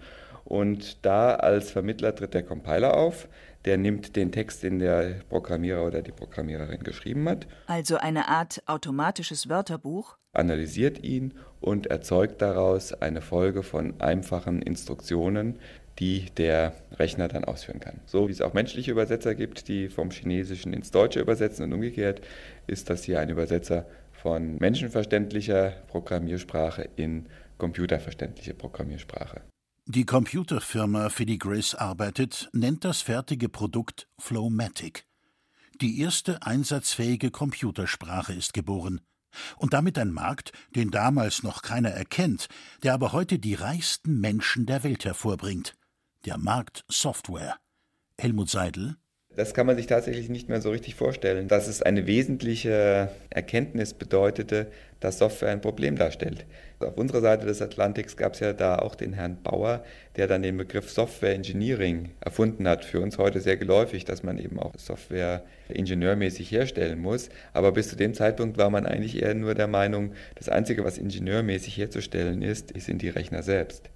Und 0.45 1.05
da 1.05 1.35
als 1.35 1.71
Vermittler 1.71 2.15
tritt 2.15 2.35
der 2.35 2.43
Compiler 2.43 2.97
auf, 2.97 3.29
der 3.67 3.77
nimmt 3.77 4.17
den 4.17 4.33
Text, 4.33 4.63
den 4.63 4.79
der 4.79 5.17
Programmierer 5.29 5.85
oder 5.85 6.01
die 6.01 6.13
Programmiererin 6.13 6.83
geschrieben 6.83 7.29
hat. 7.29 7.47
Also 7.67 7.97
eine 7.97 8.29
Art 8.29 8.63
automatisches 8.67 9.49
Wörterbuch? 9.49 10.17
Analysiert 10.33 11.03
ihn 11.03 11.35
und 11.61 11.87
erzeugt 11.89 12.41
daraus 12.41 12.93
eine 12.93 13.21
Folge 13.21 13.63
von 13.63 14.01
einfachen 14.01 14.63
Instruktionen, 14.63 15.59
die 15.99 16.27
der 16.37 16.75
Rechner 16.93 17.27
dann 17.29 17.45
ausführen 17.45 17.81
kann. 17.81 18.01
So 18.05 18.29
wie 18.29 18.33
es 18.33 18.43
auch 18.43 18.53
menschliche 18.53 18.91
Übersetzer 18.91 19.35
gibt, 19.35 19.69
die 19.69 19.89
vom 19.89 20.11
Chinesischen 20.11 20.73
ins 20.73 20.91
Deutsche 20.91 21.21
übersetzen 21.21 21.65
und 21.65 21.73
umgekehrt, 21.73 22.21
ist 22.67 22.91
das 22.91 23.05
hier 23.05 23.19
ein 23.19 23.31
Übersetzer 23.31 23.87
von 24.13 24.57
menschenverständlicher 24.59 25.73
Programmiersprache 25.89 26.89
in 26.97 27.27
computerverständliche 27.59 28.55
Programmiersprache. 28.55 29.41
Die 29.89 30.05
Computerfirma, 30.05 31.11
für 31.11 31.27
die 31.27 31.39
Grace 31.39 31.77
arbeitet, 31.77 32.51
nennt 32.53 32.85
das 32.85 33.03
fertige 33.03 33.49
Produkt 33.49 34.09
Flowmatic. 34.19 35.07
Die 35.81 36.01
erste 36.01 36.43
einsatzfähige 36.43 37.31
Computersprache 37.31 38.33
ist 38.33 38.53
geboren. 38.53 39.01
Und 39.59 39.75
damit 39.75 39.97
ein 39.97 40.11
Markt, 40.11 40.51
den 40.75 40.91
damals 40.91 41.45
noch 41.45 41.63
keiner 41.63 41.91
erkennt, 41.91 42.49
der 42.83 42.95
aber 42.95 43.13
heute 43.13 43.39
die 43.39 43.55
reichsten 43.55 44.21
Menschen 44.21 44.67
der 44.67 44.83
Welt 44.83 45.05
hervorbringt. 45.05 45.77
Der 46.25 46.37
Markt 46.37 46.85
Software. 46.89 47.57
Helmut 48.19 48.51
Seidel 48.51 48.97
Das 49.37 49.53
kann 49.53 49.67
man 49.67 49.77
sich 49.77 49.87
tatsächlich 49.87 50.31
nicht 50.31 50.49
mehr 50.49 50.63
so 50.63 50.71
richtig 50.71 50.95
vorstellen, 50.95 51.47
dass 51.47 51.69
es 51.69 51.83
eine 51.83 52.07
wesentliche 52.07 53.11
Erkenntnis 53.29 53.93
bedeutete, 53.93 54.69
dass 54.99 55.19
Software 55.19 55.51
ein 55.51 55.61
Problem 55.61 55.97
darstellt. 55.97 56.47
Auf 56.79 56.97
unserer 56.97 57.21
Seite 57.21 57.45
des 57.45 57.61
Atlantiks 57.61 58.17
gab 58.17 58.33
es 58.33 58.41
ja 58.41 58.55
da 58.55 58.79
auch 58.79 58.95
den 58.95 59.13
Herrn 59.13 59.37
Bauer, 59.43 59.85
der 60.17 60.27
dann 60.27 60.43
den 60.43 60.57
Begriff 60.57 60.91
Software 60.91 61.35
Engineering 61.35 62.13
erfunden 62.21 62.67
hat. 62.67 62.87
Für 62.87 63.01
uns 63.01 63.19
heute 63.19 63.41
sehr 63.41 63.59
geläufig, 63.59 64.07
dass 64.07 64.23
man 64.23 64.39
eben 64.39 64.59
auch 64.59 64.73
Software 64.79 65.45
ingenieurmäßig 65.69 66.51
herstellen 66.51 66.99
muss. 66.99 67.29
Aber 67.53 67.73
bis 67.73 67.91
zu 67.91 67.97
dem 67.97 68.15
Zeitpunkt 68.15 68.57
war 68.57 68.71
man 68.71 68.87
eigentlich 68.87 69.21
eher 69.21 69.35
nur 69.35 69.55
der 69.55 69.69
Meinung, 69.69 70.13
das 70.37 70.49
Einzige, 70.49 70.83
was 70.83 70.97
ingenieurmäßig 70.97 71.77
herzustellen 71.77 72.41
ist, 72.41 72.73
sind 72.81 73.03
die 73.03 73.11
Rechner 73.11 73.43
selbst 73.43 73.91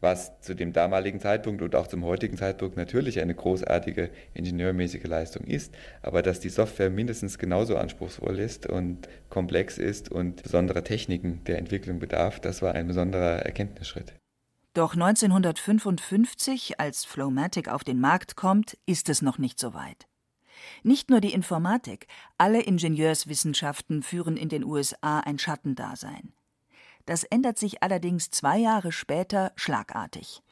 was 0.00 0.40
zu 0.40 0.54
dem 0.54 0.72
damaligen 0.72 1.20
Zeitpunkt 1.20 1.62
und 1.62 1.74
auch 1.74 1.86
zum 1.86 2.04
heutigen 2.04 2.36
Zeitpunkt 2.36 2.76
natürlich 2.76 3.20
eine 3.20 3.34
großartige 3.34 4.10
ingenieurmäßige 4.34 5.04
Leistung 5.04 5.44
ist, 5.44 5.74
aber 6.02 6.22
dass 6.22 6.40
die 6.40 6.48
Software 6.48 6.90
mindestens 6.90 7.38
genauso 7.38 7.76
anspruchsvoll 7.76 8.38
ist 8.38 8.66
und 8.66 9.08
komplex 9.28 9.78
ist 9.78 10.10
und 10.10 10.42
besondere 10.42 10.84
Techniken 10.84 11.42
der 11.44 11.58
Entwicklung 11.58 11.98
bedarf, 11.98 12.40
das 12.40 12.62
war 12.62 12.74
ein 12.74 12.86
besonderer 12.86 13.40
Erkenntnisschritt. 13.40 14.14
Doch 14.74 14.94
1955, 14.94 16.78
als 16.78 17.04
Flowmatic 17.04 17.68
auf 17.68 17.82
den 17.82 18.00
Markt 18.00 18.36
kommt, 18.36 18.78
ist 18.86 19.08
es 19.08 19.22
noch 19.22 19.38
nicht 19.38 19.58
so 19.58 19.74
weit. 19.74 20.06
Nicht 20.82 21.10
nur 21.10 21.20
die 21.20 21.32
Informatik, 21.32 22.06
alle 22.36 22.62
Ingenieurswissenschaften 22.62 24.02
führen 24.02 24.36
in 24.36 24.48
den 24.48 24.64
USA 24.64 25.20
ein 25.20 25.38
Schattendasein. 25.38 26.32
Das 27.08 27.24
ändert 27.24 27.56
sich 27.56 27.82
allerdings 27.82 28.30
zwei 28.30 28.58
Jahre 28.58 28.92
später 28.92 29.52
schlagartig. 29.56 30.42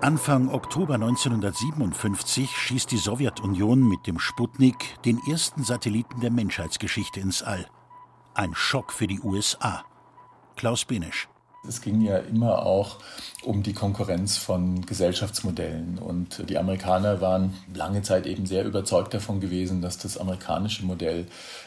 Anfang 0.00 0.48
Oktober 0.48 0.94
1957 0.94 2.50
schießt 2.50 2.90
die 2.90 2.96
Sowjetunion 2.96 3.88
mit 3.88 4.08
dem 4.08 4.18
Sputnik 4.18 5.00
den 5.04 5.20
ersten 5.30 5.62
Satelliten 5.62 6.20
der 6.20 6.32
Menschheitsgeschichte 6.32 7.20
ins 7.20 7.44
All. 7.44 7.68
Ein 8.34 8.52
Schock 8.56 8.92
für 8.92 9.06
die 9.06 9.20
USA. 9.20 9.84
Klaus 10.56 10.84
Benesch. 10.84 11.28
Es 11.66 11.82
ging 11.82 12.00
ja 12.00 12.16
immer 12.16 12.64
auch 12.64 12.96
um 13.42 13.62
die 13.62 13.74
Konkurrenz 13.74 14.38
von 14.38 14.84
Gesellschaftsmodellen. 14.86 15.98
Und 15.98 16.48
die 16.48 16.58
Amerikaner 16.58 17.20
waren 17.20 17.54
lange 17.74 18.02
Zeit 18.02 18.26
eben 18.26 18.46
sehr 18.46 18.64
überzeugt 18.64 19.12
davon 19.14 19.40
gewesen, 19.40 19.82
dass 19.82 19.98
das 19.98 20.16
amerikanische 20.16 20.84
Modell, 20.84 21.26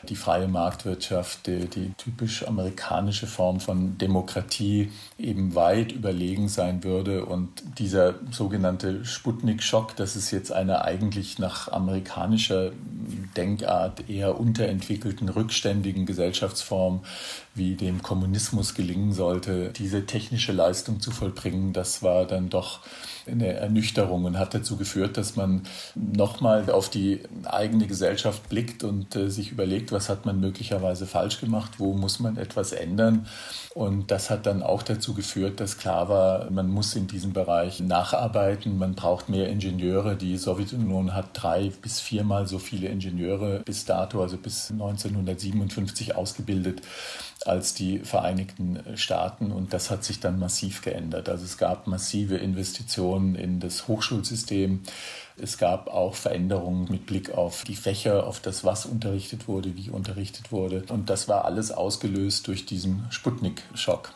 die 0.10 0.16
freie 0.16 0.48
Marktwirtschaft, 0.48 1.46
die, 1.48 1.68
die 1.68 1.94
typisch 1.98 2.48
amerikanische 2.48 3.28
Form 3.28 3.60
von 3.60 3.98
Demokratie 3.98 4.92
eben 5.18 5.56
weit 5.56 5.92
überlegen 5.92 6.50
sein 6.50 6.84
würde. 6.84 7.26
Und 7.26 7.64
dieser 7.80 8.16
sogenannte 8.32 9.06
Sputnik-Schock, 9.06 9.96
dass 9.96 10.16
es 10.16 10.32
jetzt 10.32 10.52
einer 10.52 10.86
eigentlich 10.86 11.38
nach 11.38 11.72
amerikanischer 11.72 12.72
Denkart 13.36 14.10
eher 14.10 14.40
unterentwickelten, 14.40 15.30
rückständigen 15.30 16.06
Gesellschaftsform 16.06 17.02
wie 17.56 17.76
dem 17.76 18.02
Kommunismus 18.02 18.74
gelingen 18.74 19.14
sollte, 19.14 19.72
diese 19.84 20.06
technische 20.06 20.54
Leistung 20.54 21.02
zu 21.02 21.12
vollbringen, 21.12 21.74
das 21.74 22.02
war 22.02 22.26
dann 22.26 22.50
doch 22.50 22.80
eine 23.28 23.54
Ernüchterung 23.54 24.26
und 24.26 24.38
hat 24.38 24.54
dazu 24.54 24.78
geführt, 24.78 25.18
dass 25.18 25.36
man 25.36 25.62
nochmal 25.96 26.70
auf 26.70 26.90
die 26.90 27.22
eigene 27.46 27.88
Gesellschaft 27.88 28.50
blickt 28.50 28.84
und 28.84 29.16
äh, 29.16 29.30
sich 29.30 29.52
überlegt, 29.52 29.92
was 29.92 30.10
hat 30.10 30.26
man 30.26 30.40
möglicherweise 30.40 31.06
falsch 31.06 31.40
gemacht, 31.40 31.74
wo 31.78 31.94
muss 31.94 32.20
man 32.20 32.38
etwas 32.38 32.72
ändern. 32.72 33.28
Und 33.74 34.12
das 34.12 34.30
hat 34.30 34.46
dann 34.46 34.62
auch 34.62 34.84
dazu 34.84 35.14
geführt, 35.14 35.60
dass 35.60 35.78
klar 35.78 36.08
war, 36.08 36.52
man 36.52 36.70
muss 36.70 36.96
in 36.96 37.08
diesem 37.08 37.34
Bereich 37.34 37.80
nacharbeiten, 37.80 38.78
man 38.78 38.94
braucht 38.94 39.30
mehr 39.30 39.50
Ingenieure. 39.50 40.16
Die 40.16 40.38
Sowjetunion 40.38 41.14
hat 41.14 41.30
drei 41.34 41.72
bis 41.82 42.00
viermal 42.00 42.48
so 42.48 42.60
viele 42.60 42.88
Ingenieure 42.88 43.62
bis 43.66 43.86
dato, 43.86 44.22
also 44.22 44.38
bis 44.38 44.70
1957 44.72 46.16
ausgebildet 46.16 46.82
als 47.46 47.74
die 47.74 48.00
Vereinigten 48.00 48.80
Staaten. 48.96 49.52
Und 49.52 49.74
das 49.74 49.90
hat 49.90 50.04
sich 50.04 50.20
dann 50.20 50.40
massiv 50.40 50.82
geändert. 50.82 51.30
Also 51.30 51.44
es 51.44 51.58
gab 51.58 51.88
massive 51.88 52.38
Investitionen 52.38 53.13
in 53.18 53.60
das 53.60 53.88
Hochschulsystem. 53.88 54.82
Es 55.38 55.58
gab 55.58 55.88
auch 55.88 56.16
Veränderungen 56.16 56.88
mit 56.90 57.06
Blick 57.06 57.32
auf 57.32 57.64
die 57.64 57.76
Fächer, 57.76 58.28
auf 58.28 58.40
das, 58.40 58.64
was 58.64 58.86
unterrichtet 58.86 59.48
wurde, 59.48 59.76
wie 59.76 59.90
unterrichtet 59.90 60.52
wurde. 60.52 60.84
Und 60.90 61.10
das 61.10 61.28
war 61.28 61.46
alles 61.46 61.72
ausgelöst 61.72 62.48
durch 62.48 62.66
diesen 62.66 63.06
Sputnik-Schock. 63.10 64.14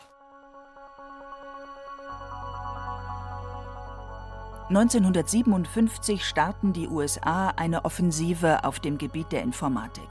1957 4.68 6.24
starten 6.24 6.74
die 6.74 6.88
USA 6.88 7.48
eine 7.56 7.86
Offensive 7.86 8.64
auf 8.64 8.80
dem 8.80 8.98
Gebiet 8.98 9.32
der 9.32 9.42
Informatik. 9.42 10.08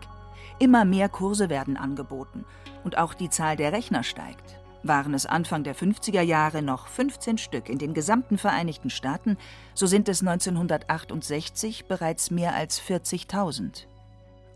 Immer 0.57 0.83
mehr 0.83 1.09
Kurse 1.09 1.49
werden 1.49 1.77
angeboten 1.77 2.43
und 2.83 2.97
auch 2.97 3.13
die 3.13 3.29
Zahl 3.29 3.55
der 3.55 3.71
Rechner 3.71 4.03
steigt. 4.03 4.59
Waren 4.83 5.13
es 5.13 5.25
Anfang 5.25 5.63
der 5.63 5.75
50er 5.75 6.21
Jahre 6.21 6.61
noch 6.61 6.87
15 6.87 7.37
Stück 7.37 7.69
in 7.69 7.77
den 7.77 7.93
gesamten 7.93 8.37
Vereinigten 8.37 8.89
Staaten, 8.89 9.37
so 9.73 9.87
sind 9.87 10.07
es 10.09 10.21
1968 10.21 11.85
bereits 11.85 12.31
mehr 12.31 12.53
als 12.53 12.81
40.000. 12.81 13.85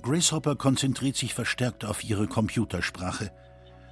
Grace 0.02 0.32
Hopper 0.32 0.56
konzentriert 0.56 1.16
sich 1.16 1.34
verstärkt 1.34 1.86
auf 1.86 2.04
ihre 2.04 2.28
Computersprache. 2.28 3.32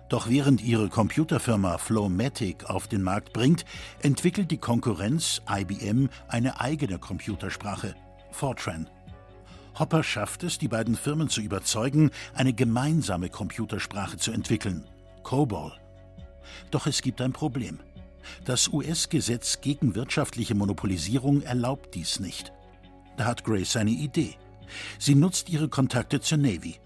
Doch 0.10 0.28
während 0.28 0.64
ihre 0.64 0.90
Computerfirma 0.90 1.78
Flowmatic 1.78 2.66
auf 2.68 2.88
den 2.88 3.04
Markt 3.04 3.32
bringt, 3.32 3.64
entwickelt 4.02 4.50
die 4.50 4.58
Konkurrenz 4.58 5.42
IBM 5.48 6.10
eine 6.28 6.60
eigene 6.60 6.98
Computersprache, 6.98 7.94
Fortran. 8.32 8.90
Hopper 9.78 10.04
schafft 10.04 10.44
es, 10.44 10.58
die 10.58 10.68
beiden 10.68 10.96
Firmen 10.96 11.30
zu 11.30 11.42
überzeugen, 11.42 12.10
eine 12.34 12.54
gemeinsame 12.54 13.30
Computersprache 13.30 14.18
zu 14.18 14.32
entwickeln, 14.32 14.84
COBOL. 15.22 15.74
Doch 16.72 16.88
es 16.88 17.02
gibt 17.02 17.22
ein 17.22 17.34
Problem. 17.34 17.80
Das 18.46 18.68
US-Gesetz 18.68 19.62
gegen 19.62 19.96
wirtschaftliche 19.96 20.56
Monopolisierung 20.56 21.42
erlaubt 21.42 21.96
dies 21.96 22.20
nicht. 22.20 22.52
Da 23.18 23.26
hat 23.26 23.44
Grace 23.44 23.76
eine 23.76 23.92
Idee. 23.92 24.36
Sie 24.98 25.16
nutzt 25.16 25.50
ihre 25.50 25.68
Kontakte 25.68 26.22
zur 26.22 26.38
Navy. 26.38 26.80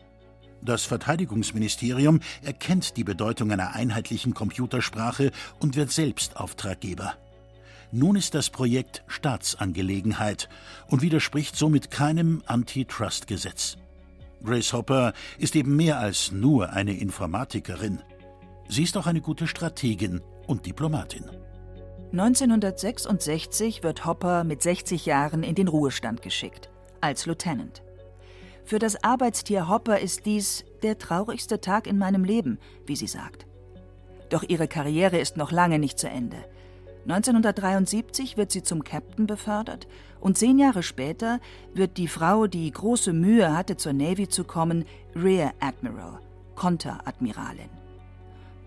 Das 0.62 0.86
Verteidigungsministerium 0.86 2.22
erkennt 2.42 2.96
die 2.96 3.04
Bedeutung 3.04 3.52
einer 3.52 3.74
einheitlichen 3.74 4.34
Computersprache 4.34 5.32
und 5.60 5.76
wird 5.76 5.92
selbst 5.92 6.38
Auftraggeber. 6.38 7.16
Nun 7.92 8.16
ist 8.16 8.34
das 8.34 8.50
Projekt 8.50 9.04
Staatsangelegenheit 9.08 10.50
und 10.88 11.02
widerspricht 11.02 11.56
somit 11.56 11.92
keinem 11.92 12.42
Antitrust-Gesetz. 12.46 13.78
Grace 14.44 14.74
Hopper 14.74 15.14
ist 15.38 15.56
eben 15.56 15.76
mehr 15.76 16.00
als 16.00 16.32
nur 16.32 16.72
eine 16.72 16.94
Informatikerin. 16.94 18.02
Sie 18.68 18.84
ist 18.84 18.98
auch 18.98 19.08
eine 19.08 19.22
gute 19.22 19.48
Strategin 19.48 20.22
und 20.48 20.66
Diplomatin. 20.66 21.26
1966 22.12 23.82
wird 23.84 24.06
Hopper 24.06 24.44
mit 24.44 24.62
60 24.62 25.06
Jahren 25.06 25.42
in 25.44 25.56
den 25.56 25.68
Ruhestand 25.68 26.22
geschickt, 26.22 26.70
als 27.02 27.26
Lieutenant. 27.26 27.82
Für 28.66 28.80
das 28.80 29.04
Arbeitstier 29.04 29.68
Hopper 29.68 30.00
ist 30.00 30.26
dies 30.26 30.64
der 30.84 30.98
traurigste 30.98 31.60
Tag 31.60 31.88
in 31.88 31.98
meinem 31.98 32.24
Leben, 32.24 32.60
wie 32.86 32.96
sie 32.96 33.08
sagt. 33.08 33.46
Doch 34.30 34.44
ihre 34.48 34.68
Karriere 34.68 35.18
ist 35.18 35.38
noch 35.38 35.52
lange 35.52 35.80
nicht 35.80 36.00
zu 36.00 36.08
Ende. 36.08 36.38
1973 37.08 38.38
wird 38.38 38.52
sie 38.52 38.64
zum 38.64 38.84
Captain 38.84 39.28
befördert 39.28 39.88
und 40.22 40.38
zehn 40.38 40.58
Jahre 40.58 40.84
später 40.84 41.40
wird 41.74 41.98
die 41.98 42.08
Frau, 42.08 42.48
die 42.48 42.72
große 42.72 43.12
Mühe 43.12 43.56
hatte, 43.56 43.76
zur 43.76 43.92
Navy 43.92 44.30
zu 44.30 44.46
kommen, 44.46 44.86
Rear 45.14 45.54
Admiral, 45.60 46.20
Konteradmiralin. 46.56 47.83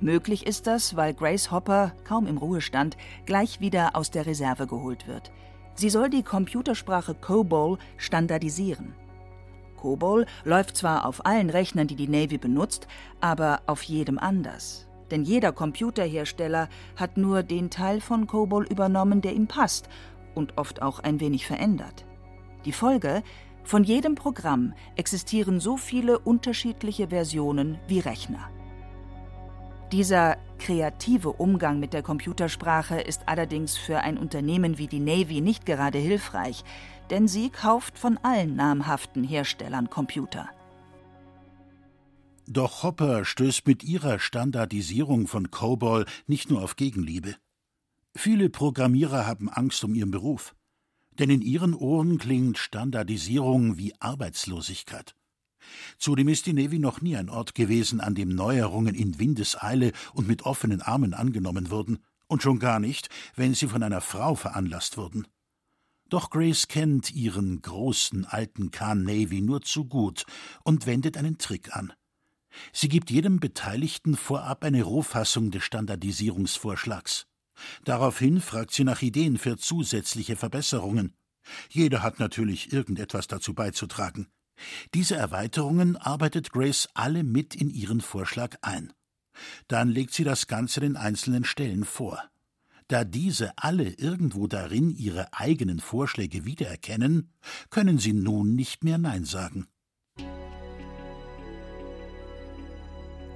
Möglich 0.01 0.47
ist 0.47 0.67
das, 0.67 0.95
weil 0.95 1.15
Grace 1.15 1.51
Hopper, 1.51 1.93
kaum 2.05 2.27
im 2.27 2.37
Ruhestand, 2.37 2.97
gleich 3.25 3.61
wieder 3.61 3.97
aus 3.97 4.11
der 4.11 4.27
Reserve 4.27 4.67
geholt 4.67 5.07
wird. 5.07 5.33
Sie 5.75 5.91
soll 5.91 6.11
die 6.11 6.23
Computersprache 6.23 7.15
COBOL 7.15 7.79
standardisieren. 7.97 8.95
COBOL 9.77 10.27
läuft 10.45 10.77
zwar 10.77 11.07
auf 11.07 11.25
allen 11.25 11.51
Rechnern, 11.51 11.87
die 11.87 11.97
die 11.97 12.09
Navy 12.09 12.39
benutzt, 12.39 12.89
aber 13.21 13.61
auf 13.67 13.83
jedem 13.83 14.19
anders. 14.19 14.87
Denn 15.11 15.23
jeder 15.23 15.53
Computerhersteller 15.53 16.69
hat 16.97 17.17
nur 17.17 17.43
den 17.43 17.71
Teil 17.71 18.01
von 18.01 18.27
COBOL 18.27 18.67
übernommen, 18.67 19.21
der 19.21 19.35
ihm 19.35 19.47
passt 19.47 19.89
und 20.35 20.59
oft 20.59 20.83
auch 20.83 20.99
ein 20.99 21.21
wenig 21.21 21.47
verändert. 21.47 22.05
Die 22.65 22.73
Folge? 22.73 23.23
Von 23.65 23.83
jedem 23.83 24.15
Programm 24.15 24.75
existieren 24.95 25.59
so 25.59 25.77
viele 25.77 26.19
unterschiedliche 26.19 27.09
Versionen 27.09 27.79
wie 27.89 27.99
Rechner. 27.99 28.51
Dieser 29.93 30.37
kreative 30.59 31.33
Umgang 31.33 31.79
mit 31.79 31.93
der 31.93 32.03
Computersprache 32.03 33.01
ist 33.01 33.23
allerdings 33.27 33.77
für 33.77 34.01
ein 34.01 34.19
Unternehmen 34.19 34.79
wie 34.79 34.89
die 34.89 34.99
Navy 35.01 35.41
nicht 35.41 35.65
gerade 35.65 35.99
hilfreich, 35.99 36.65
denn 37.11 37.29
sie 37.29 37.51
kauft 37.51 37.97
von 37.99 38.19
allen 38.23 38.57
namhaften 38.57 39.23
Herstellern 39.23 39.89
Computer. 39.89 40.49
Doch 42.49 42.83
Hopper 42.83 43.25
stößt 43.25 43.67
mit 43.67 43.83
ihrer 43.85 44.19
Standardisierung 44.19 45.27
von 45.27 45.51
COBOL 45.51 46.07
nicht 46.27 46.51
nur 46.51 46.63
auf 46.63 46.77
Gegenliebe. 46.77 47.37
Viele 48.15 48.51
Programmierer 48.51 49.27
haben 49.27 49.49
Angst 49.49 49.83
um 49.85 49.95
ihren 49.95 50.11
Beruf. 50.11 50.55
Denn 51.19 51.31
in 51.31 51.43
ihren 51.43 51.75
Ohren 51.75 52.19
klingt 52.19 52.59
Standardisierung 52.59 53.79
wie 53.79 53.95
Arbeitslosigkeit. 54.01 55.16
Zudem 55.99 56.29
ist 56.29 56.47
die 56.47 56.53
Navy 56.53 56.79
noch 56.79 57.01
nie 57.01 57.17
ein 57.17 57.29
Ort 57.29 57.55
gewesen, 57.55 58.01
an 58.01 58.15
dem 58.15 58.29
Neuerungen 58.29 58.95
in 58.95 59.19
Windeseile 59.19 59.93
und 60.15 60.29
mit 60.29 60.43
offenen 60.43 60.83
Armen 60.83 61.15
angenommen 61.15 61.71
wurden, 61.71 61.99
und 62.29 62.43
schon 62.43 62.59
gar 62.59 62.81
nicht, 62.81 63.09
wenn 63.37 63.55
sie 63.55 63.69
von 63.69 63.83
einer 63.83 64.01
Frau 64.01 64.35
veranlasst 64.35 64.97
wurden. 64.97 65.27
Doch 66.09 66.31
Grace 66.31 66.69
kennt 66.69 67.13
ihren 67.13 67.61
großen 67.63 68.25
alten 68.27 68.71
Khan 68.71 69.03
Navy 69.03 69.41
nur 69.41 69.63
zu 69.63 69.85
gut 69.85 70.25
und 70.63 70.87
wendet 70.87 71.17
einen 71.17 71.39
Trick 71.39 71.75
an. 71.75 71.93
Sie 72.73 72.89
gibt 72.89 73.11
jedem 73.11 73.41
Beteiligten 73.41 74.17
vorab 74.17 74.65
eine 74.65 74.83
Rohfassung 74.83 75.51
des 75.51 75.65
Standardisierungsvorschlags. 75.65 77.27
Daraufhin 77.85 78.41
fragt 78.41 78.73
sie 78.73 78.85
nach 78.85 79.03
Ideen 79.03 79.39
für 79.39 79.57
zusätzliche 79.57 80.37
Verbesserungen. 80.37 81.15
Jeder 81.69 82.03
hat 82.03 82.19
natürlich 82.19 82.73
irgendetwas 82.73 83.27
dazu 83.27 83.55
beizutragen. 83.55 84.29
Diese 84.95 85.17
Erweiterungen 85.17 85.97
arbeitet 85.97 86.53
Grace 86.53 86.89
alle 86.95 87.25
mit 87.25 87.55
in 87.55 87.71
ihren 87.71 88.01
Vorschlag 88.01 88.57
ein. 88.63 88.93
Dann 89.69 89.89
legt 89.89 90.15
sie 90.15 90.25
das 90.25 90.47
Ganze 90.47 90.81
den 90.81 90.97
einzelnen 90.97 91.45
Stellen 91.45 91.85
vor. 91.85 92.23
Da 92.89 93.05
diese 93.05 93.53
alle 93.57 93.89
irgendwo 93.91 94.47
darin 94.47 94.91
ihre 94.91 95.33
eigenen 95.33 95.81
Vorschläge 95.81 96.45
wiedererkennen, 96.45 97.33
können 97.71 97.99
sie 97.99 98.13
nun 98.13 98.55
nicht 98.55 98.85
mehr 98.85 98.99
Nein 98.99 99.25
sagen. 99.25 99.67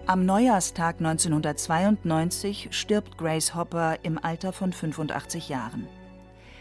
Am 0.06 0.24
Neujahrstag 0.24 0.96
1992 0.98 2.68
stirbt 2.70 3.16
Grace 3.18 3.54
Hopper 3.54 3.98
im 4.02 4.18
Alter 4.18 4.52
von 4.52 4.72
85 4.72 5.48
Jahren. 5.48 5.86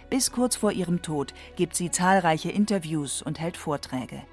Bis 0.10 0.32
kurz 0.32 0.56
vor 0.56 0.72
ihrem 0.72 1.02
Tod 1.02 1.34
gibt 1.56 1.76
sie 1.76 1.92
zahlreiche 1.92 2.52
Interviews 2.52 3.22
und 3.22 3.40
hält 3.40 3.58
Vorträge. 3.58 4.24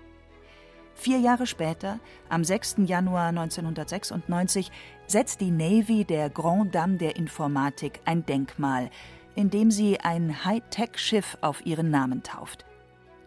Vier 0.97 1.19
Jahre 1.21 1.47
später, 1.47 2.01
am 2.31 2.43
6. 2.43 2.77
Januar 2.87 3.29
1996, 3.29 4.73
setzt 5.07 5.43
die 5.43 5.51
Navy 5.51 6.05
der 6.05 6.31
Grand 6.31 6.75
Dame 6.75 6.97
der 6.97 7.17
Informatik 7.17 8.01
ein 8.07 8.25
Denkmal, 8.25 8.91
indem 9.35 9.71
sie 9.71 10.01
ein 10.01 10.45
Hightech-Schiff 10.45 11.37
auf 11.43 11.65
ihren 11.67 11.91
Namen 11.91 12.23
tauft. 12.23 12.65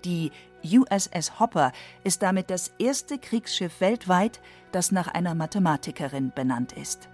Die 0.03 0.31
USS 0.63 1.39
Hopper 1.39 1.71
ist 2.03 2.23
damit 2.23 2.49
das 2.49 2.73
erste 2.79 3.19
Kriegsschiff 3.19 3.79
weltweit, 3.79 4.41
das 4.71 4.91
nach 4.91 5.07
einer 5.07 5.35
Mathematikerin 5.35 6.31
benannt 6.35 6.73
ist. 6.73 7.07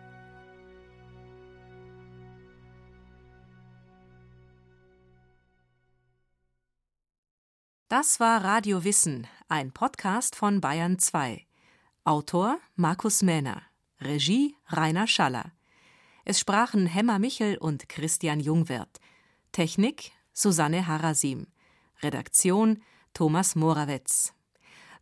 Das 7.89 8.19
war 8.19 8.43
Radio 8.43 8.83
Wissen, 8.83 9.27
ein 9.47 9.71
Podcast 9.71 10.35
von 10.35 10.59
Bayern 10.59 10.97
2. 10.97 11.45
Autor 12.03 12.57
Markus 12.75 13.21
Mähner. 13.21 13.61
Regie 14.01 14.55
Rainer 14.69 15.07
Schaller. 15.07 15.51
Es 16.23 16.39
sprachen 16.39 16.87
Hemmer 16.87 17.19
Michel 17.19 17.57
und 17.57 17.87
Christian 17.87 18.39
Jungwirth. 18.39 18.99
Technik 19.51 20.11
Susanne 20.33 20.87
Harasim. 20.87 21.47
Redaktion 22.01 22.81
Thomas 23.13 23.55
Morawetz. 23.55 24.33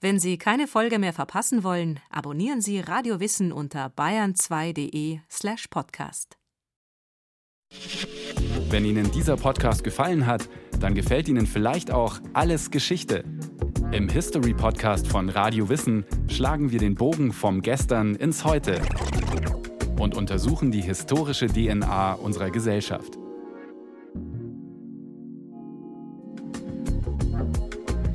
Wenn 0.01 0.19
Sie 0.19 0.37
keine 0.37 0.67
Folge 0.67 0.99
mehr 0.99 1.13
verpassen 1.13 1.63
wollen, 1.63 2.01
abonnieren 2.09 2.61
Sie 2.61 2.81
Radio 2.81 3.21
Wissen 3.21 3.53
unter 3.53 3.87
bayern2.de/slash 3.87 5.67
podcast. 5.69 6.37
Wenn 8.69 8.85
Ihnen 8.85 9.09
dieser 9.11 9.37
Podcast 9.37 9.83
gefallen 9.83 10.25
hat, 10.25 10.49
dann 10.79 10.95
gefällt 10.95 11.29
Ihnen 11.29 11.47
vielleicht 11.47 11.91
auch 11.91 12.19
Alles 12.33 12.71
Geschichte. 12.71 13.23
Im 13.93 14.09
History 14.09 14.55
Podcast 14.55 15.07
von 15.07 15.29
Radio 15.29 15.69
Wissen 15.69 16.03
schlagen 16.27 16.71
wir 16.71 16.79
den 16.79 16.95
Bogen 16.95 17.31
vom 17.31 17.61
Gestern 17.61 18.15
ins 18.15 18.43
Heute 18.43 18.81
und 19.99 20.17
untersuchen 20.17 20.71
die 20.71 20.81
historische 20.81 21.45
DNA 21.45 22.13
unserer 22.13 22.49
Gesellschaft. 22.49 23.19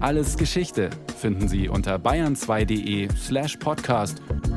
Alles 0.01 0.37
Geschichte 0.37 0.91
finden 1.17 1.47
Sie 1.47 1.69
unter 1.69 1.95
bayern2.de/podcast 1.95 3.17
slash 3.17 3.59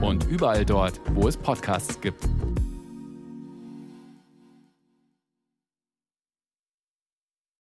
und 0.02 0.28
überall 0.28 0.66
dort, 0.66 1.00
wo 1.14 1.28
es 1.28 1.38
Podcasts 1.38 2.02
gibt. 2.02 2.28